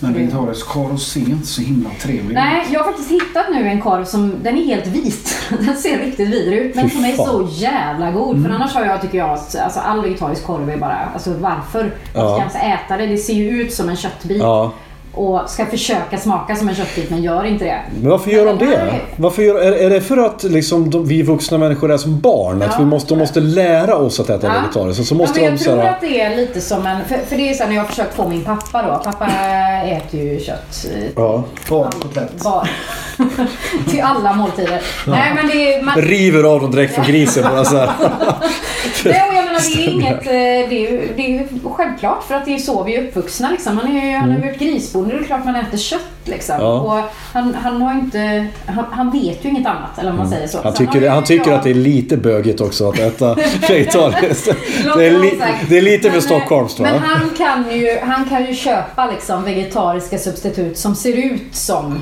[0.00, 2.34] Men vegetarisk korv ser inte så himla trevlig ut.
[2.34, 5.36] Nej, jag har faktiskt hittat nu en korv som den är helt vit.
[5.60, 8.42] Den ser riktigt vidrig ut men som är så jävla god.
[8.44, 11.82] För annars har jag, tycker jag, att, alltså all vegetarisk korv är bara, alltså varför?
[11.82, 12.38] Man ska Ja.
[12.38, 13.06] ens äta det.
[13.06, 14.72] Det ser ju ut som en köttbit Ja.
[15.16, 17.80] Och ska försöka smaka som en köttbit men gör inte det.
[18.00, 21.08] Men varför gör de det här Varför gör, är, är det för att liksom, de,
[21.08, 22.62] vi vuxna människor är som barn?
[22.62, 24.52] Att Ja, vi måste, de måste lära oss att äta Ja.
[24.52, 25.06] vegetariskt.
[25.06, 25.90] Så måste ja, men de jag tror säga...
[25.94, 27.04] att det är lite som en...
[27.04, 29.00] För, för det är så här, när jag har försökt få min pappa då.
[29.04, 29.26] Pappa
[29.84, 30.86] äter ju kött.
[30.94, 31.44] eh, Ja.
[31.68, 32.68] Bara.
[33.90, 34.82] till alla måltider.
[35.06, 35.82] Nej men det är...
[35.82, 37.76] Man, River av dem direkt från grisen bara så
[39.58, 40.26] menar, det är inget...
[40.26, 43.02] eh, Det är, ju- det är ju självklart för att det är så vi är
[43.08, 43.50] uppvuxna.
[43.50, 43.78] Liksom.
[43.78, 46.00] Han, är, ju- han har ju varit grisbonde, det är klart man äter kött.
[46.24, 46.54] Liksom.
[46.54, 46.66] Mm.
[46.66, 46.80] Ja.
[46.80, 50.46] Och han, han, har inte, han, han vet ju inget annat, eller om man säger
[50.48, 50.58] så.
[50.58, 50.64] Mm.
[50.64, 53.34] Han Så har tycker, ju- han tycker att det är lite bögigt också att äta
[53.68, 54.48] vegetariskt.
[54.96, 56.88] Det är, li, det är lite för stockholmskt va?
[56.92, 61.98] Men han kan ju, han kan ju köpa liksom vegetariska substitut som ser ut som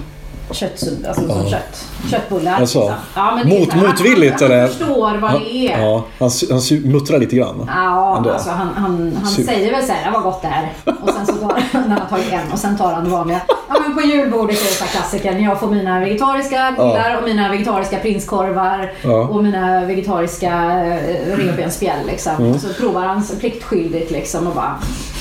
[0.50, 1.84] kött, alltså som kött.
[2.10, 2.60] Köttbullar.
[2.60, 2.60] Jaså?
[2.80, 2.94] liksom.
[3.14, 4.60] Ja, men det Mot- här, motvilligt, han, eller?
[4.60, 5.78] Han förstår vad det är.
[5.82, 7.70] Ja, han, han muttrar lite grann.
[7.74, 8.30] Ja, Ändå.
[8.30, 9.52] alltså han, han, han Super.
[9.52, 10.72] säger väl såhär, vad gott det här.
[11.02, 13.40] Och sen så tar han har tagit en och sen tar han det vanliga.
[13.68, 15.42] Ja men på julbordet är det klassikern.
[15.44, 19.16] Jag får mina vegetariska bullar och mina vegetariska prinskorvar Ja.
[19.28, 20.50] och mina vegetariska
[20.84, 22.32] eh, revbensspjäll liksom.
[22.38, 22.58] Mm.
[22.58, 24.74] Så provar han så pliktskyldigt liksom och bara,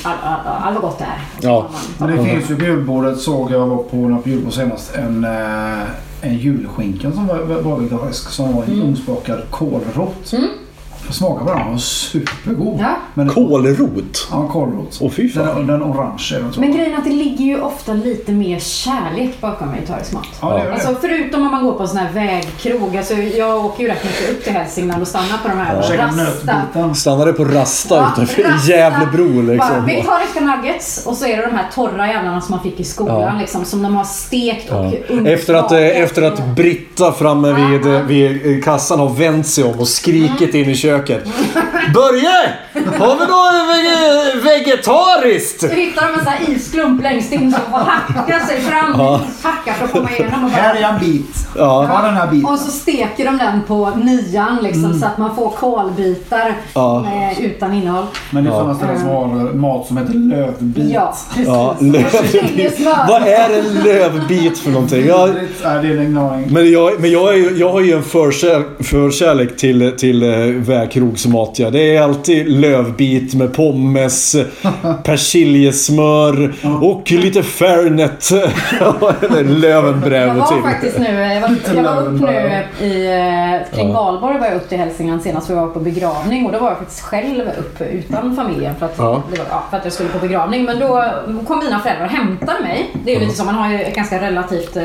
[0.06, 1.18] all, all, all gott det här.
[1.40, 1.66] Ja.
[1.98, 5.82] Men det finns ju på julbordet såg jag var på något julbord senast en, eh,
[6.20, 10.32] en julskinka som var, var vegetarisk som var en ugnsbakad kålrot.
[10.32, 10.40] Jag
[11.12, 12.78] smakade på den, den var supergod.
[12.80, 12.96] Ja.
[13.14, 14.28] Men Kålrot?
[14.30, 14.98] Ja, kålrot.
[15.00, 15.46] Åh, fy fan.
[15.46, 16.60] Den, den orange är den så.
[16.60, 20.26] Men grejen är att det ligger ju ofta lite mer kärlek bakom vegetarisk mat.
[20.40, 20.72] Ja, det gör det.
[20.72, 22.96] Alltså förutom om man går på en sån här vägkrog.
[22.96, 26.06] Alltså jag åker ju rätt mycket upp till Hälsingland och stannar på de här Käka
[26.06, 26.16] rasta.
[26.52, 26.94] nötbiten.
[26.94, 28.70] Stannade på Rasta Ja, utanför rasta.
[28.72, 29.86] Gävlebro Bara liksom.
[29.86, 33.20] vegetariska nuggets och så är det de här torra jävlarna som man fick i skolan
[33.20, 33.32] Ja.
[33.40, 35.26] liksom, som de har stekt och Ja.
[35.30, 37.96] Efter att, eh, efter att Britta framme vid, Ja.
[37.98, 41.24] eh, vid eh, kassan har vänt sig om och skrikit in i köket.
[41.94, 42.52] Börje!
[42.98, 45.60] Har vi något vege- vegetariskt?
[45.60, 49.20] Så hittar de en sån här isklump längst in som får hacka sig fram Ja.
[49.38, 50.44] ishacka för att komma igenom.
[50.44, 51.36] Och, Här bara, är en bit.
[51.56, 51.86] Ja.
[51.92, 52.50] Ta den här biten.
[52.50, 57.06] och så steker de den på nian liksom, så att man får kolbitar Ja.
[57.06, 58.04] eh, utan innehåll.
[58.30, 60.92] Men det är sådana ställen som har mat som heter lövbit.
[60.94, 61.46] Ja, precis.
[61.48, 62.80] Ja, lövbit.
[63.08, 65.06] Vad är en lövbit för någonting?
[65.06, 65.30] Jag,
[66.48, 70.30] men jag, men jag, är, jag har ju en förkär, förkärlek till, till eh,
[70.88, 71.58] vägkrogsmat.
[71.58, 71.70] Ja.
[71.70, 74.36] Det är alltid lövbit med pommes,
[75.04, 78.30] persiljesmör och lite Fernet.
[79.22, 80.62] Eller lövenbräv Jag var till.
[80.62, 83.94] faktiskt nu, jag var, jag var upp nu i, eh, kring Ja.
[84.04, 86.68] Valborg var jag upp till Hälsingland senast för jag var på begravning och då var
[86.68, 89.22] jag faktiskt själv uppe utan familjen för att, Ja.
[89.32, 90.64] det var, ja, för att jag skulle på begravning.
[90.64, 91.04] Men då
[91.46, 92.90] kom mina föräldrar och hämtade mig.
[93.04, 94.82] Det är ju lite så, man har ju ett ganska relativt eh,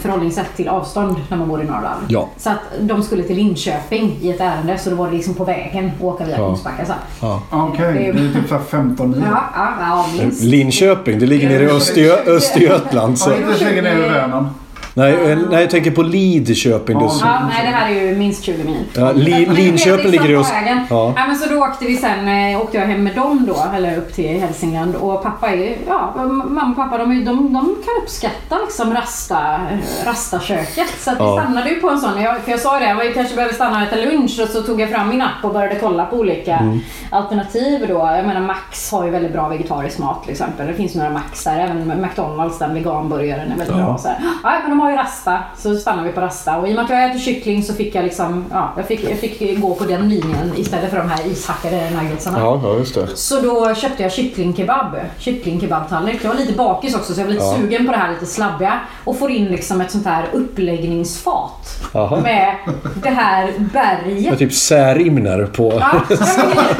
[0.00, 2.00] förhållningssätt till avstånd när man bor i Norrland.
[2.08, 2.28] Ja.
[2.38, 5.44] Så att de skulle till Linköping i ett ärende så då var det liksom på
[5.44, 6.46] vägen att åka via Ja.
[6.46, 6.86] Kungsbacka.
[6.86, 6.92] Så.
[7.20, 7.42] Ja.
[7.50, 9.22] Okej, det är typ så här 15 mil.
[9.30, 10.42] Ja, ja, ja, minst.
[10.42, 13.18] Linköping, det ligger nere i Östergö- Östergötland.
[13.18, 13.30] Så.
[13.30, 14.48] Ja, inte så i Vänern.
[14.94, 17.00] Nej, eh, nej, jag tänker på Lidköping.
[17.00, 18.84] Ja, du- Ja, nej, det här är ju minst 20 mil.
[18.94, 20.86] Ja, Li- Linköping ligger vägen.
[20.90, 21.12] ja.
[21.16, 21.26] Ja.
[21.26, 24.12] men så då åkte vi sen, eh, åkte jag hem med dem då, eller upp
[24.14, 24.94] till Hälsingland.
[24.96, 27.52] Och pappa är ju- ja, mamma och pappa de, de, de
[27.84, 29.38] kan uppskatta liksom rasta,
[29.70, 30.88] eh, rastaköket.
[31.00, 31.40] Så att vi Ja.
[31.42, 32.22] stannade ju på en sån.
[32.22, 34.40] Jag, för jag sa ju det, vi kanske behöver stanna och äta lunch.
[34.42, 36.80] Och så tog jag fram min app och började kolla på olika Mm.
[37.10, 37.94] alternativ då.
[37.94, 40.66] Jag menar Max har ju väldigt bra vegetarisk mat till exempel.
[40.66, 41.58] Det finns några Max där.
[41.60, 43.98] Även McDonalds, den veganburgaren är väldigt bra.
[43.98, 44.16] Så här.
[44.42, 45.38] Ja, men de har ju Rasta.
[45.58, 46.56] Så stannade vi på Rasta.
[46.56, 49.10] Och i och med att jag äter kyckling så fick jag liksom, ja, jag fick,
[49.10, 52.38] jag fick gå på den linjen istället för de här ishackade nuggetsarna.
[52.38, 53.16] Ja, ja, just det.
[53.16, 54.96] Så då köpte jag kycklingkebab.
[55.18, 56.20] Kycklingkebabtallrik.
[56.24, 57.56] Jag var lite bakis också så jag var lite Ja.
[57.56, 58.72] sugen på det här lite slabbiga.
[59.04, 61.66] Och får in liksom ett sånt här uppläggningsfat.
[61.92, 62.20] Jaha.
[62.20, 62.54] Med
[63.02, 65.72] det här berget Med typ särimner på...
[65.80, 66.14] Ja, det,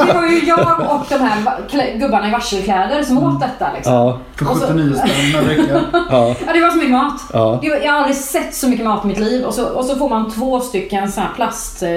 [0.06, 3.72] det var ju jag och de här gubbarna i varselkläder som åt detta.
[3.74, 3.92] Liksom.
[3.94, 5.08] Ja, För Och så- 79 spänn
[5.42, 5.80] per vecka.
[6.10, 6.34] ja.
[6.46, 7.20] Ja, det var så mycket mat.
[7.32, 7.58] Ja.
[7.62, 9.44] Det var, jag har aldrig sett så mycket mat i mitt liv.
[9.44, 11.82] Och så, och så får man två stycken så här plast...
[11.82, 11.88] eh,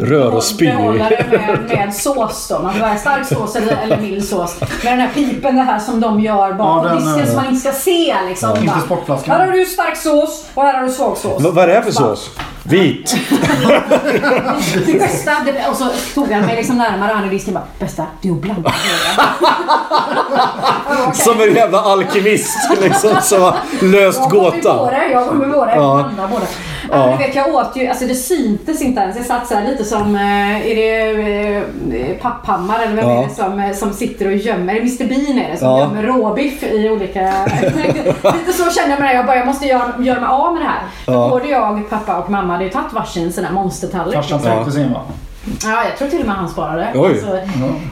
[0.00, 0.66] Rör och spy.
[0.66, 2.58] behållare med, med sås då.
[2.58, 4.60] Man får välja stark sås eller, eller mild sås.
[4.60, 7.46] Med den här pipen det här som de gör bakom Ja, disken eh, som man
[7.46, 8.50] inte ska se liksom.
[8.50, 9.36] Inte Bara, sportflaskan.
[9.40, 11.42] Här har du stark sås och här har du svag sås.
[11.42, 12.30] Vad vad är det här för Bara, sås?
[12.62, 13.16] Vit.
[14.86, 18.06] Det bästa, det, och så tog han mig liksom närmare han i disken bara Bästa,
[18.22, 18.72] det är att blanda
[21.08, 21.14] det.
[21.14, 23.10] Som en jävla alkemist liksom.
[23.22, 24.76] Som har löst Jag kom med gåtan.
[24.78, 26.10] båda, jag kom med jag Ja.
[26.30, 26.46] båda.
[26.90, 27.10] Ja.
[27.10, 27.16] Ja.
[27.16, 29.16] Du vet, jag åt ju, alltså det syntes inte ens.
[29.16, 31.56] Jag satt så här lite som, eh, är det
[32.10, 33.22] eh, Papphammar eller vem Ja.
[33.22, 35.80] är det som, eh, som sitter och gömmer, Mr Bean är det som Ja.
[35.80, 37.20] gömmer råbiff i olika...
[38.34, 39.14] lite så kände jag med det.
[39.14, 40.82] Jag bara, jag måste göra, göra mig av med det här.
[41.06, 41.28] Ja.
[41.30, 44.14] både jag, pappa och mamma hade ju tagit varsin sån här monstertallrik.
[44.14, 44.54] Farsan Ja.
[44.54, 45.00] tryckte sin va?
[45.62, 46.88] Ja, jag tror till och med han sparade.
[46.88, 47.26] Alltså,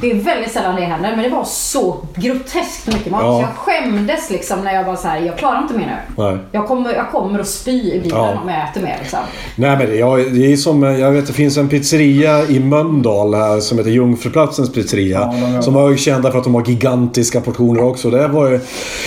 [0.00, 3.22] det är väldigt sällan det händer, men det var så groteskt mycket mat.
[3.24, 3.34] Ja.
[3.37, 3.48] Så jag
[3.82, 6.22] skämdes liksom när jag var så här, jag klarar inte mer nu.
[6.24, 6.37] Nej.
[6.52, 8.38] Jag kommer, jag kommer att spy i bilen Ja.
[8.42, 8.96] om jag äter mer.
[9.00, 9.18] Liksom.
[9.56, 13.34] Nej men det, ja, det är som, jag vet det finns en pizzeria i Mölndal
[13.34, 15.32] här som heter Jungfruplatsens pizzeria.
[15.54, 18.11] Ja, som var ju kända för att de har gigantiska portioner också.
[18.11, 18.61] Det, var,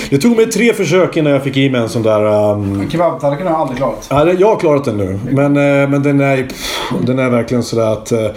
[0.09, 2.51] det tog mig tre försök innan jag fick i mig en sån där...
[2.51, 4.07] Um, Kebabtallriken har jag aldrig klarat.
[4.09, 5.19] ja, jag har klarat den nu.
[5.31, 8.30] Men, eh, men den, är, pff, den är verkligen sådär att...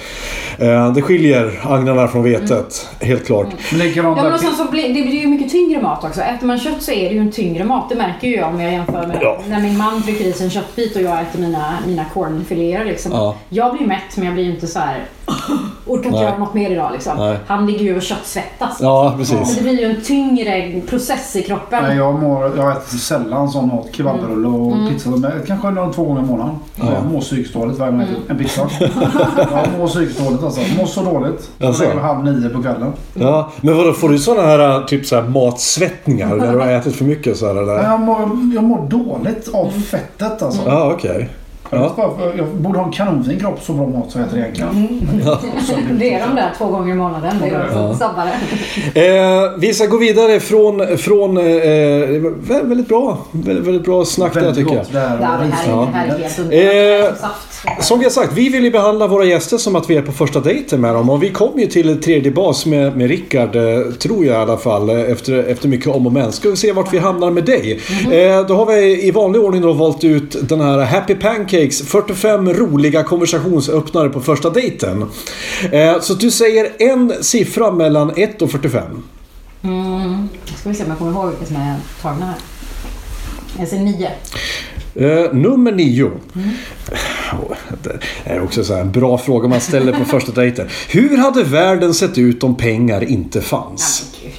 [0.59, 2.89] eh, det skiljer agnarna från vetet.
[3.01, 3.47] Helt klart.
[3.73, 6.21] Likadant Ja, men sen så blir, det blir ju mycket tyngre mat också.
[6.21, 7.89] Äter man kött så är det ju en tyngre mat.
[7.89, 9.39] Det märker ju jag om jag jämför med Ja.
[9.49, 12.85] när min man trycker i sig en köttbit och jag äter mina, mina cornfiléer.
[12.85, 13.13] Liksom.
[13.13, 13.35] Ja.
[13.49, 15.05] Jag blir mätt men jag blir inte så här.
[15.87, 16.91] orkar inte göra något mer idag.
[16.93, 17.17] Liksom.
[17.19, 17.37] Nej.
[17.47, 18.79] Han ligger ju och köttsvettas.
[18.81, 19.57] Ja, precis.
[19.57, 21.83] det blir ju en tyngre process i kroppen.
[21.83, 23.87] Nej, jag, mår, jag äter sällan sån mat.
[23.93, 24.89] Kebabrulle och Mm.
[24.95, 25.11] pizza.
[25.11, 26.55] Men Kanske någon, två gånger i månaden.
[26.77, 28.69] Jag mår psykiskt dåligt varje gång jag äter en pizza.
[29.37, 30.61] jag mår psykiskt dåligt alltså.
[30.79, 31.51] Mår så dåligt.
[31.61, 31.83] Alltså?
[31.83, 32.93] lägger halv nio på kvällen.
[33.15, 36.97] Ja, men vadå, får du såna här typ så här matsvettningar när du har ätit
[36.97, 37.37] för mycket?
[37.37, 37.83] Så här, eller?
[37.83, 38.19] Jag mår,
[38.55, 40.63] jag mår dåligt av fettet alltså.
[40.67, 41.17] Ja, okej.
[41.19, 41.31] Vet
[41.71, 41.95] Ja.
[42.19, 45.09] för- jag borde ha en kanonfin kropp så bra mat som jag äter egentligen.
[45.99, 47.37] Det är de där två gånger i månaden.
[47.43, 47.89] Det är Ja.
[47.89, 47.95] ja.
[47.97, 48.31] snabbare.
[48.95, 54.35] Eh, vi ska gå vidare från, från eh, vä- väldigt bra, väldigt, väldigt bra snack
[54.35, 55.01] där Väldigt tycker jag.
[55.01, 57.21] här Ja, det här, är- det här är helt underbart.
[57.75, 60.03] Eh, Som vi har sagt, vi vill ju behandla våra gäster som att vi är
[60.03, 61.11] på första dejten med dem.
[61.11, 63.63] Och vi kom ju till tredje bas med, med Rickard, eh,
[63.99, 66.33] tror jag i alla fall, eh, efter, efter mycket om och men.
[66.33, 67.81] Ska vi se vart vi hamnar med dig.
[68.13, 71.15] Eh, då har vi i vanlig ordning då valt ut den här Happy
[71.55, 75.05] Pancakes 45 roliga konversationsöppnare på första dejten.
[75.73, 79.03] Eh, så du säger en siffra mellan 1 och 45.
[79.63, 80.29] Mm.
[80.57, 82.35] Ska vi se om jag kommer ihåg vilka som är tagna här.
[83.59, 84.11] Jag säger nio.
[84.95, 86.11] Eh, nummer nio.
[87.33, 90.69] Oh, Det är också så här en bra fråga man ställer på första dejten.
[90.89, 94.05] Hur hade världen sett ut om pengar inte Ja, fanns?
[94.23, 94.33] gud.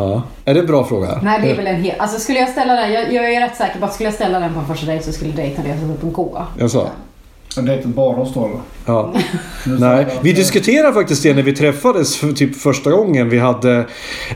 [0.00, 0.22] Ja.
[0.44, 1.20] Är det en bra fråga?
[1.22, 1.94] Nej, det är väl en hel...
[1.98, 4.40] Alltså skulle jag ställa den, jag, jag är rätt säker på att skulle jag ställa
[4.40, 6.46] den på en första dejt så skulle dejten letas upp en gåa.
[6.58, 6.86] Jag sa.
[7.56, 8.50] Men det är inte bara oss då?
[8.86, 9.12] Ja.
[9.64, 13.28] Sa Nej, vi diskuterade faktiskt det när vi träffades för typ första gången.
[13.28, 13.76] Vi hade...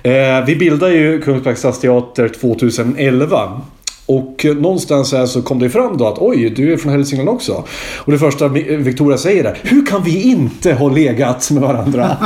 [0.02, 3.60] Eh, vi bildade ju Kungsbacka stadsteater 2011.
[4.06, 7.64] Och någonstans här så kom det fram då att oj, du är från Hälsingland också.
[7.98, 12.16] Och det första Victoria säger är Hur kan vi inte ha legat med varandra?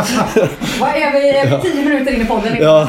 [0.80, 1.28] Vad är vi?
[1.28, 2.56] Är vi tio minuter in i podden?
[2.60, 2.80] Ja.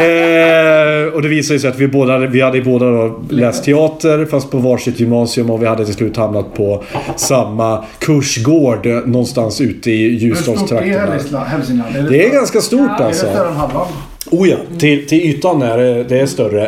[0.00, 4.50] eh, och det visade sig att vi, båda, vi hade båda då läst teater fast
[4.50, 6.84] på varsitt gymnasium och vi hade till slut hamnat på
[7.16, 10.92] samma kursgård eh, någonstans ute i Hur stort är Ljusdalstrakten.
[10.92, 12.10] Hälsingland- Hälsingland?
[12.10, 16.20] Det är ganska stort Ja, Är det Oh ja, till, till ytan är det, det
[16.20, 16.66] är större.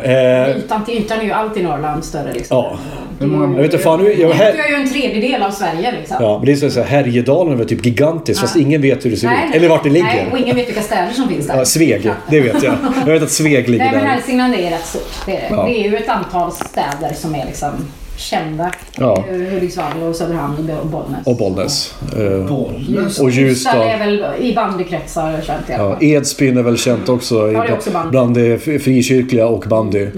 [0.51, 2.57] Eh, Ytan till ytan är ju alltid Norrland större liksom.
[2.57, 2.79] ja.
[3.19, 4.90] Det är Hur många- Jag vet inte fan, nu- jag- det här- utgör ju en
[4.92, 6.16] tredjedel av Sverige liksom.
[6.21, 9.16] Ja, men det är så här, Härjedalen är typ gigantiskt fast ingen vet hur det
[9.16, 9.55] ser ut.
[9.55, 10.33] Eller vart det Nej, ligger.
[10.33, 11.57] och ingen vet vilka städer som finns där.
[11.57, 12.75] Ja, Sveg, det vet jag.
[13.07, 14.11] Jag vet att Sveg ligger Nej men där.
[14.11, 15.12] Hälsingland är rätt stort.
[15.27, 15.47] Det är, det.
[15.51, 15.64] Ja.
[15.66, 17.71] det är ju ett antal städer som är liksom
[18.16, 18.70] kända.
[18.98, 19.24] Ja.
[19.33, 21.26] Ju Hudiksvall och Söderhamn och Bollnäs.
[21.26, 21.94] Och Bollnäs.
[22.16, 23.18] Eh, Bollnäs.
[23.20, 26.05] Och Ljusdal är väl i bandykretsar känt i alla Ja, fall.
[26.05, 28.11] Edsbyn är väl känt också, Ja, det är också bandy.
[28.11, 30.09] bland det frikyrkliga och bandy.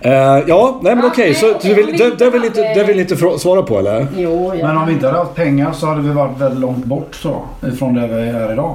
[0.00, 0.12] Eh,
[0.46, 1.24] ja, nej men Ja, okej.
[1.26, 4.06] nej, så du vill, det, det, vill inte, det vill inte svara på eller?
[4.16, 4.66] Jo, ja.
[4.66, 7.42] Men om vi inte hade haft pengar så hade vi varit väldigt långt bort så,
[7.72, 8.74] ifrån där vi är idag.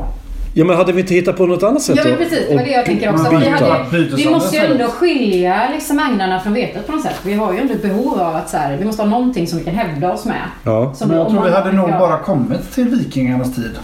[0.54, 2.64] Ja men hade vi inte hittat på något annat sätt Ja men precis, det var
[2.64, 3.38] det jag tänker också.
[3.38, 7.16] Vi, hade, vi måste ju ändå skilja liksom agnarna från vetet på något sätt.
[7.24, 9.60] Vi har ju ändå ett behov av att så här, vi måste ha någonting som
[9.60, 10.42] vi kan hävda oss med.
[10.64, 10.94] Ja.
[10.94, 13.78] Som Men jag tror vi hade nog bara kommit till vikingarnas tid.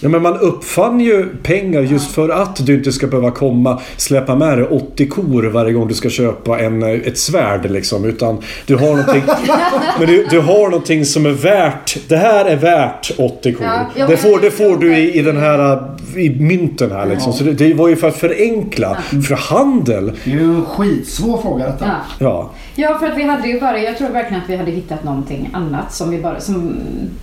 [0.00, 4.34] Ja, men man uppfann ju pengar just för att du inte ska behöva komma släppa
[4.34, 8.04] med dig 80 kor varje gång du ska köpa en, eh, ett svärd liksom.
[8.04, 9.22] Utan du har någonting,
[9.98, 11.96] men du, du har någonting som är värt.
[12.08, 13.66] Det här är värt 80 kor.
[13.96, 15.82] Ja, det, får, det får du i, i den här eh,
[16.16, 17.32] i mynten här liksom.
[17.32, 18.96] Så det, det var ju för att förenkla.
[19.28, 20.12] För handel.
[20.24, 21.86] Det är ju en skitsvår fråga detta.
[21.86, 21.94] Ja.
[22.18, 22.50] Ja.
[22.74, 25.50] Ja, för att vi hade ju bara, jag tror verkligen att vi hade hittat någonting
[25.52, 26.76] annat som, vi bara, som,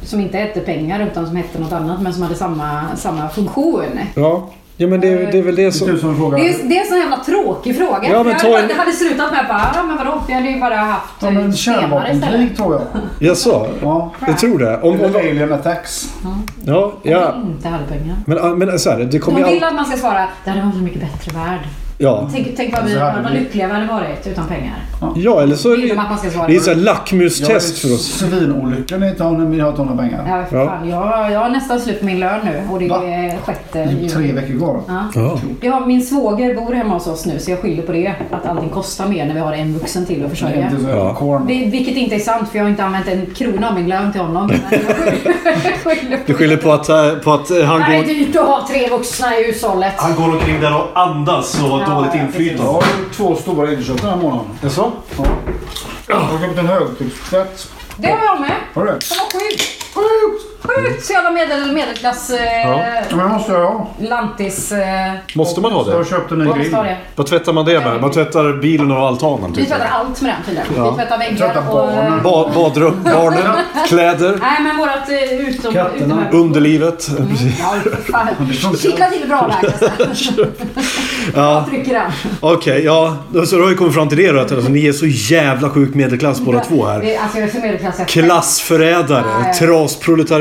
[0.03, 2.48] som inte hette pengar utan som hette något annat men som hade samma,
[2.95, 3.99] samma funktion.
[4.15, 4.49] Ja.
[4.81, 5.87] Ja men det, det är väl det Det är som...
[5.87, 8.09] Det är, det är en sån jävla tråkig fråga.
[8.09, 10.33] Ja, men Jag ta hade, en- Det hade slutat med bara, ja men vadå, vi
[10.33, 12.81] hade ju bara haft Ja, men eh, kärnvapenkrig tror jag.
[13.29, 13.67] Jaså?
[13.81, 14.11] Ja.
[14.27, 14.81] Jag tror det.
[14.81, 16.13] Om, om, alien attacks.
[16.65, 17.31] ja, ja.
[17.31, 18.15] Om vi inte hade pengar.
[18.25, 19.69] Men, men så här, det kommer De vill all...
[19.69, 21.61] att man ska svara, det hade varit en mycket bättre värld.
[22.01, 22.29] Ja.
[22.33, 24.75] Tänk, tänk vad, vi, hade vad lyckliga vi hade varit utan pengar.
[25.15, 25.81] Ja, eller så är det,
[26.47, 28.05] det är så här Jag lackmustest för oss.
[28.05, 30.25] Svinolyckan är inte om vi har inte några pengar.
[30.29, 30.65] Ja, för Ja.
[30.65, 30.89] fan.
[30.89, 33.03] Jag, jag har nästan slut på min lön nu och det Va?
[33.03, 34.09] är sjätte Det är juli.
[34.09, 34.81] tre veckor kvar.
[35.15, 35.39] Ja.
[35.61, 35.85] Ja.
[35.85, 38.13] Min svåger bor hemma hos oss nu så jag skyller på det.
[38.31, 40.69] Att allting kostar mer när vi har en vuxen till att Det är försörja.
[40.69, 41.41] inte så Ja.
[41.47, 44.11] Det, vilket inte är sant för jag har inte använt en krona av min lön
[44.11, 44.49] till honom.
[45.83, 48.07] Skyller- Du skyller på att, eh, på att eh, han Det är går...
[48.07, 49.93] dyrt att ha tre vuxna i hushållet.
[49.97, 52.63] Han går omkring där och andas och Ja, dåligt inflytande.
[52.63, 54.45] Jag har två stora inköp den här månaden.
[54.61, 54.91] Jaså?
[55.17, 55.25] Ja.
[56.07, 57.67] Jag har köpt en högtryckstvätt.
[57.97, 58.55] Det har jag med.
[58.73, 58.99] Har du det?
[59.09, 59.61] Den var sjukt.
[59.93, 60.48] Sjukt!
[60.63, 61.05] Sjukt!
[61.05, 62.79] Så jävla medel, medelklass eh, Ja.
[63.09, 63.87] Ja, men det måste jag ha.
[63.99, 64.71] lantis...
[64.71, 66.09] Eh, Måste man ha Så jag har det?
[66.09, 66.71] köpt en ny vad grill.
[66.71, 66.97] det?
[67.15, 68.01] Vad tvättar man det med?
[68.01, 69.67] Man tvättar bilen och altanen Vi typ?
[69.69, 70.67] tvättar allt med den tydligen.
[70.85, 70.91] Ja.
[70.91, 71.75] Vi tvättar väggar Tvättar och...
[71.87, 72.23] barnen.
[72.23, 75.73] Ba badrum, barnen, kläder, Nej men vårat eh, utom...
[75.73, 76.23] Katterna.
[76.27, 77.09] utom underlivet.
[77.59, 78.27] Ja, för fan.
[78.37, 78.77] funkar.
[78.77, 80.47] Kittla till bra där säga.
[81.35, 82.11] Ja, Trycker den.
[82.39, 82.83] okej.
[82.85, 84.39] ja, då- så du har ju kommit fram till det då.
[84.39, 86.99] Att alltså, ni är så jävla sjukt medelklass båda två här.
[87.01, 87.95] Det- Alltså jag är så medelklass.
[87.99, 89.23] jag- Klassförrädare.
[89.43, 89.53] Nej.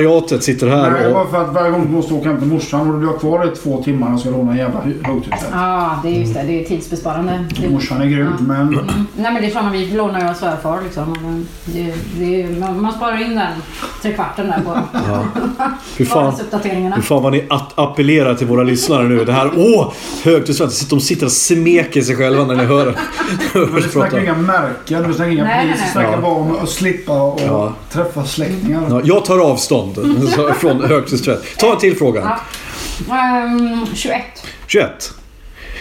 [0.09, 1.31] Trasproletariatet sitter Nej, här bara och...
[1.31, 3.57] för att varje gång du måste åka hem till morsan och du blir kvar i
[3.57, 5.51] två timmar och ska låna en jävla högtryckstvätt.
[5.53, 6.43] Ja, det är just det.
[6.47, 7.45] Det är tidsbesparande.
[7.61, 8.67] Det, Morsan är grym, men
[9.17, 11.17] nej men det är samma, vi lånar ju av svärfar liksom.
[11.23, 13.53] Men Det, det, man, man sparar in den
[14.03, 14.71] trekvarten där på
[15.97, 16.35] Hur fan,
[16.95, 19.25] hur fan vad ni att appellerar till våra lyssnare nu.
[19.25, 19.93] Det här, åh!
[20.25, 20.77] Högtrycksvatten.
[20.91, 22.95] De sitter och smeker sig själva när ni hör
[23.75, 25.81] vi snackar inga märken, vi snackar inga Nej, nej, pris.
[25.81, 25.93] Vi nej.
[25.93, 26.21] snackar Ja.
[26.21, 27.73] bara om att slippa och Ja.
[27.93, 28.83] träffa släktingar.
[28.91, 29.98] Ja, jag tar avstånd
[30.35, 31.59] så- från högtryckstvätt.
[31.59, 32.39] Ta en till fråga.
[33.09, 33.17] Ja.
[33.17, 34.23] Ehm, 21.
[34.67, 35.13] 21.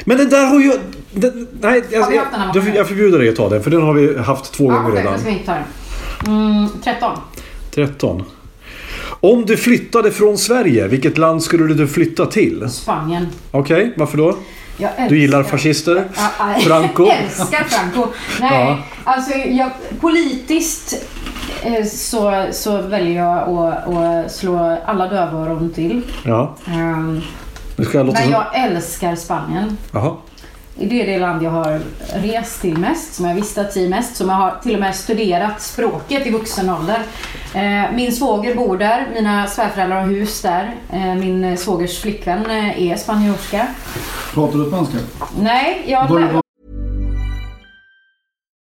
[0.06, 0.72] Men den där har ju...
[1.12, 2.26] Den, nej, jag, Har jag,
[2.56, 4.90] många jag förbjuder dig att ta den för den har vi haft två Ja, gånger
[4.92, 5.28] okej, redan.
[5.28, 5.64] inte.
[6.28, 7.18] Mm, 13.
[7.76, 8.24] 13.
[9.20, 12.70] Om du flyttade från Sverige, vilket land skulle du flytta till?
[12.70, 13.28] Spanien.
[13.52, 14.38] Okej, varför då?
[14.78, 14.92] Jag.
[15.10, 16.04] Du gillar fascister?
[16.16, 17.06] Ja, Franco?
[17.08, 18.08] Jag älskar Franco.
[18.40, 18.80] Nej, Ja.
[19.04, 19.70] alltså jag,
[20.02, 20.96] politiskt
[21.92, 26.02] så, så väljer jag att, att slå alla dövöron till.
[26.26, 26.56] Ja.
[27.76, 28.32] Nu ska jag låta Men som...
[28.32, 29.78] jag älskar Spanien.
[29.92, 30.16] Jaha.
[30.80, 31.80] Det är det land jag har
[32.14, 35.62] rest till mest, som jag vistats i mest, som jag har till och med studerat
[35.62, 37.00] språket i vuxen ålder.
[37.54, 40.76] Eh, Min svåger bor där, mina svärföräldrar har hus där.
[40.94, 43.68] Eh, Min svågers flickvän eh, är spanjorska.
[44.34, 44.98] Pratar du spanska?
[45.40, 46.10] Nej, jag...
[46.10, 46.42] Börjar-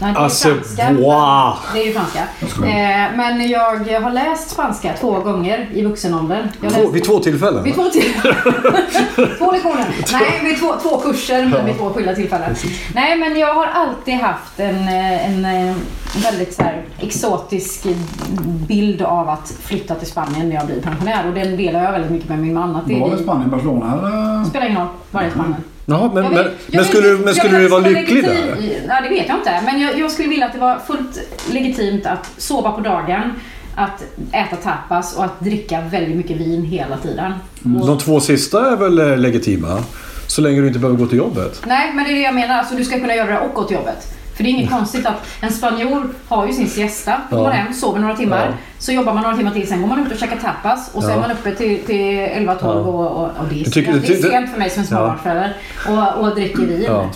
[0.00, 0.04] Är...
[0.04, 0.92] Nej, det är Alltså, franska.
[0.92, 1.54] wow.
[1.74, 2.20] Det är ju franska.
[2.66, 6.48] Eh, men jag har läst spanska två gånger i vuxenåldern.
[6.62, 7.64] Jag har Två, vid två tillfällen?
[7.64, 8.36] Vid två tillfällen.
[9.38, 9.86] två lektioner.
[10.12, 12.54] Nej, vid två, två kurser men vid två skilda tillfällen.
[12.94, 15.76] Nej, men jag har alltid haft en, eh, en, eh,
[16.24, 17.86] väldigt så här, exotisk
[18.68, 21.28] bild av att flytta till Spanien när jag blir pensionär.
[21.28, 22.76] Och den delar jag väldigt mycket med min man.
[22.76, 24.44] Att det, Var det Spanien, Barcelona eller?
[24.44, 25.64] spelar ingen roll var det är Spanien.
[25.86, 28.82] Jaha, men, men, men skulle, men jag skulle du vara lycklig legitim- där?
[28.88, 29.60] Nej, det vet jag inte.
[29.64, 31.20] Men jag, jag skulle vilja att det var fullt
[31.52, 33.32] legitimt att sova på dagen,
[33.74, 37.32] att äta tapas och att dricka väldigt mycket vin hela tiden.
[37.80, 39.82] Och, De två sista är väl eh, legitima?
[40.26, 41.62] Så länge du inte behöver gå till jobbet.
[41.66, 42.54] nej, men det är det jag menar.
[42.58, 44.14] Alltså, du ska kunna göra det och gå till jobbet.
[44.40, 47.12] För det är inget konstigt att en spanjor har ju sin siesta.
[47.30, 47.50] Går Ja.
[47.50, 48.46] hem, sover några timmar.
[48.46, 48.52] Ja.
[48.78, 50.90] Så jobbar man några timmar till, sen går man ut och käkar tapas.
[50.94, 51.14] Och så Ja.
[51.14, 52.68] är man uppe till, till 11-12 Ja.
[52.70, 55.56] och, och, och det är, tycker- det är sent för mig som småbarnsförälder.
[55.88, 56.82] Och, och dricker vin.
[56.86, 57.10] Ja.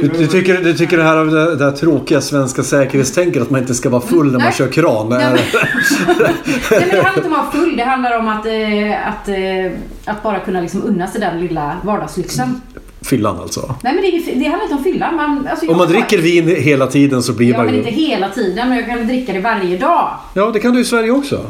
[0.00, 0.08] Du.
[0.08, 3.74] Du, tycker, du tycker det här det, det här tråkiga svenska säkerhetstänket att man inte
[3.74, 4.52] ska vara full när man Nej.
[4.52, 5.08] kör kran.
[5.08, 7.76] Nej, men, nej, men det handlar inte om att vara full.
[7.76, 11.76] Det handlar om att, eh, att, eh, att bara kunna liksom unna sig den lilla
[11.82, 12.60] vardagslyxen.
[13.06, 13.74] Fyllan alltså.
[13.82, 15.12] Nej men det, är- det handlar inte om fylla.
[15.12, 17.80] Man, alltså, Om man dricker vin hela tiden så blir Ja man men ju...
[17.80, 18.68] inte hela tiden.
[18.68, 20.08] Men jag kan dricka det varje dag.
[20.34, 21.40] Ja, det kan du i Sverige också.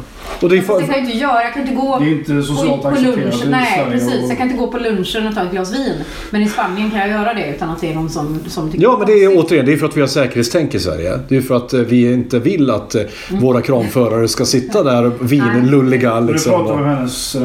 [0.41, 1.43] Och det är Det kan jag inte göra.
[1.43, 3.45] Jag kan inte gå Det är inte socialt på, på accepterat lunch.
[3.45, 4.23] i Nej precis.
[4.23, 5.93] och- Jag kan inte gå på lunchen och ta ett glas vin.
[6.29, 8.83] Men i Spanien kan jag göra det utan att det är någon som, som tycker
[8.83, 9.45] Ja, men det är konstigt.
[9.45, 11.19] återigen det är för att vi har säkerhetstänk i Sverige.
[11.29, 13.41] Det är för att eh, vi inte vill att eh, Mm.
[13.41, 16.51] våra kranförare ska sitta där vinlulliga Du liksom.
[16.51, 17.35] pratade om och- hennes...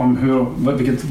[0.00, 1.04] om hur, vilket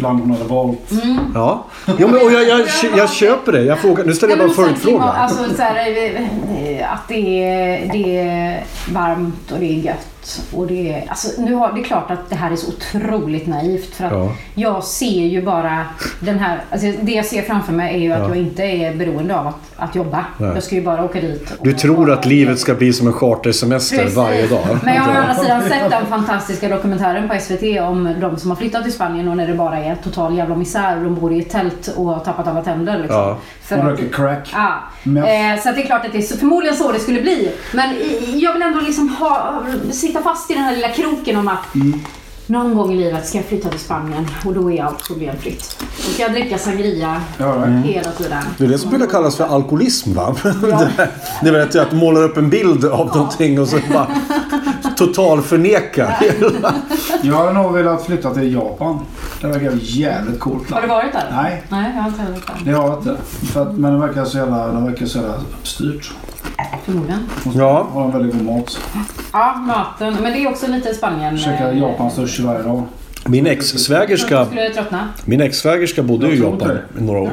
[0.00, 0.90] land hon hade valt.
[0.90, 1.18] Mm.
[1.34, 2.66] Ja, jo, men, och jag, jag,
[2.96, 3.62] jag köper det.
[3.62, 5.02] Jag frågar, nu ställer jag bara en följdfråga.
[5.02, 10.11] Alltså, så här, att det är, det är varmt och det är gött.
[10.54, 13.46] Och det, är, alltså, nu har, det är klart att det här är så otroligt
[13.46, 13.94] naivt.
[13.94, 14.32] För att Ja.
[14.54, 15.86] Jag ser ju bara
[16.20, 16.60] den här...
[16.70, 18.28] Alltså, det jag ser framför mig är ju att Ja.
[18.28, 20.24] jag inte är beroende av att, att jobba.
[20.38, 20.50] Nej.
[20.54, 21.50] Jag ska ju bara åka dit.
[21.58, 24.16] och Du tror att livet ska bli som en chartersemester Precis.
[24.16, 24.78] varje dag?
[24.84, 28.50] Men jag har å andra sidan sett den fantastiska dokumentären på SVT om de som
[28.50, 31.32] har flyttat till Spanien och när det bara är total jävla misär och de bor
[31.32, 32.98] i ett tält och har tappat alla tänder.
[32.98, 33.16] Liksom.
[33.18, 33.38] Ja.
[33.62, 34.50] För att- röker crack.
[34.54, 34.74] Ja.
[35.02, 37.20] Men- Eh, så att det är klart att det är så, förmodligen så det skulle
[37.22, 37.52] bli.
[37.74, 37.94] Men
[38.34, 39.62] jag vill ändå liksom ha,
[40.12, 41.66] sitta fast i den här lilla kroken om att
[42.46, 45.76] någon gång i livet ska jag flytta till Spanien och då är allt problemfritt.
[45.96, 47.54] Då ska jag dricka sangria Ja.
[47.54, 47.82] Mm.
[47.82, 48.42] hela tiden.
[48.58, 50.36] Det är det som brukar kallas för alkoholism va?
[50.44, 50.88] Ja.
[51.42, 54.06] Det är väl att du målar upp en bild av någonting och så bara
[54.96, 56.14] totalförneka.
[57.22, 58.98] Jag hade nog velat flytta till Japan.
[59.40, 61.28] Det verkar jävligt coolt Har du varit där?
[61.32, 61.62] Nej.
[61.68, 62.72] Nej, jag har inte varit där.
[62.72, 63.16] Det har jag inte.
[63.52, 66.12] För att, men det verkar så jävla, det verkar så jävla styrt.
[66.84, 67.28] Förmodligen.
[67.54, 67.88] Ja.
[67.92, 68.78] Har en väldigt god mat.
[69.32, 70.14] Ja, maten.
[70.22, 71.38] Men det är också lite Spanien.
[71.38, 72.82] Käkar eh, Japans sushi varje dag.
[73.26, 74.46] Min ex-svägerska
[75.24, 77.30] min ex-svägerska bodde ju i Japan i några år.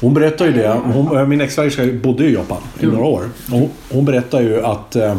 [0.00, 0.76] Hon berättar ju det.
[0.84, 3.22] Hon, min ex-svägerska bodde i Japan i några år.
[3.50, 5.14] Hon, hon berättar ju att eh,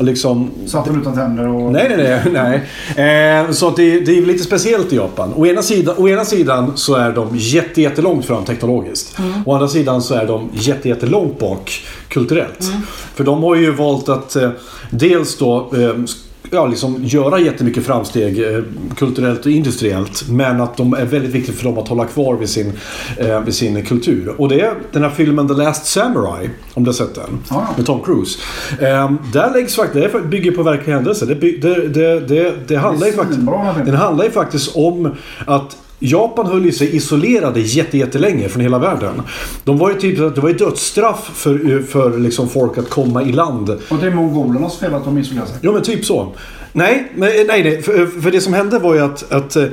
[0.00, 1.72] liksom Satt utan tänder och...
[1.72, 2.62] Nej, nej, nej.
[2.96, 3.40] nej.
[3.44, 5.32] Eh, så att det, det är lite speciellt i Japan.
[5.36, 9.16] Å ena, sidan, å ena sidan så är de jätte, jättelångt fram teknologiskt.
[9.46, 12.72] Å andra sidan så är de jätte, jättelångt bak kulturellt.
[13.14, 14.50] För de har ju valt att eh,
[14.90, 16.04] dels då eh,
[16.50, 18.62] Ja, liksom göra jättemycket framsteg eh,
[18.96, 20.28] kulturellt och industriellt.
[20.28, 22.72] Men att de är väldigt viktigt för dem att hålla kvar vid sin,
[23.16, 24.34] eh, vid sin kultur.
[24.38, 26.50] Och det är den här filmen The Last Samurai.
[26.74, 27.38] Om du har sett den.
[27.50, 27.68] Ja.
[27.76, 28.38] Med Tom Cruise.
[28.80, 31.26] Eh, där läggs faktiskt, det bygger på verkliga händelser.
[31.26, 33.40] Det, by- det, det, det, det handlar ju faktiskt,
[33.84, 35.10] den handlar ju faktiskt om
[35.46, 39.22] att Japan höll ju sig isolerade jätte, jättelänge från hela världen.
[39.64, 43.32] De var ju typ, det var ju dödsstraff för, för liksom folk att komma i
[43.32, 43.70] land.
[43.70, 45.56] Och det är mongolernas fel att de isolerar sig.
[45.60, 46.32] Ja men typ så.
[46.72, 49.64] Nej, men, nej, nej för, för det som hände var ju att, att eh,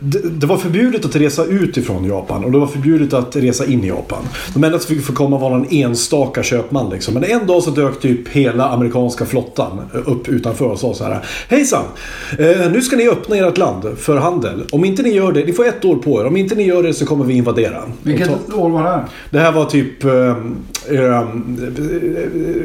[0.00, 3.66] det, det var förbjudet att resa ut ifrån Japan och det var förbjudet att resa
[3.66, 4.18] in i Japan.
[4.54, 7.14] De enda som fick komma var någon enstaka köpman liksom.
[7.14, 11.24] Men en dag så dök typ hela amerikanska flottan upp utanför och sa så här.
[11.48, 11.84] Hejsan!
[12.38, 14.64] Eh, nu ska ni öppna ert land för handel.
[14.72, 16.26] Om inte ni gör det, ni får ett år på er.
[16.26, 17.82] Om inte ni gör det så kommer vi invadera.
[18.02, 19.04] Vilket år var det här?
[19.30, 20.36] det här var typ eh,
[20.90, 21.24] eh,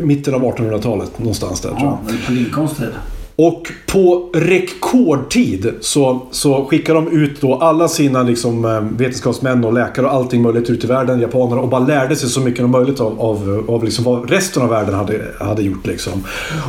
[0.02, 1.90] mitten av 1800-talet någonstans där tror jag.
[1.92, 2.90] Ja, det är på Lincolns tid.
[3.36, 9.74] Och på rekordtid så, så skickar de ut då alla sina liksom, eh, vetenskapsmän och
[9.74, 12.72] läkare och allting möjligt ut i världen, japanerna, och bara lärde sig så mycket som
[12.72, 15.88] möjligt av, av, av liksom vad resten av världen hade, hade gjort.
[15.88, 16.24] Liksom.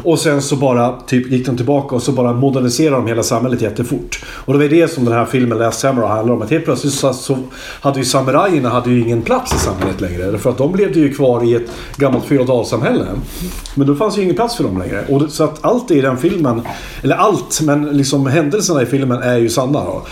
[0.05, 3.63] Och sen så bara typ, gick de tillbaka och så bara moderniserade de hela samhället
[3.63, 4.25] jättefort.
[4.27, 6.43] Och det var det som den här filmen Last Samurai handlar om.
[6.43, 7.39] Att helt plötsligt så, så
[7.81, 10.39] hade ju samurajerna hade ju ingen plats i samhället längre.
[10.39, 13.07] För att de levde ju kvar i ett gammalt feodalsamhälle.
[13.75, 15.05] Men då fanns ju ingen plats för dem längre.
[15.09, 16.54] Och så att allt i den filmen,
[17.03, 19.85] eller allt, men liksom händelserna i filmen är ju sanna.
[19.85, 20.03] Då.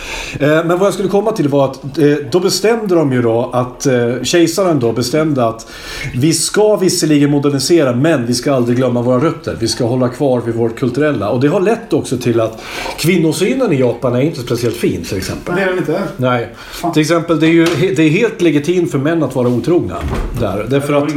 [0.40, 3.51] Eh, men vad jag skulle komma till var att eh, då bestämde de ju då
[3.53, 5.66] att eh, kejsaren då bestämde att
[6.14, 9.57] vi ska visserligen modernisera men vi ska aldrig glömma våra rötter.
[9.61, 11.28] Vi ska hålla kvar vid vårt kulturella.
[11.28, 12.62] Och det har lett också till att
[12.99, 15.55] kvinnosynen i Japan är inte speciellt fin till exempel.
[15.55, 16.01] Det är det inte.
[16.16, 16.49] Nej.
[16.93, 17.64] Till exempel, det är ju
[17.97, 19.97] det är helt legitimt för män att vara otrogna.
[20.40, 20.66] Där.
[20.68, 21.09] Därför att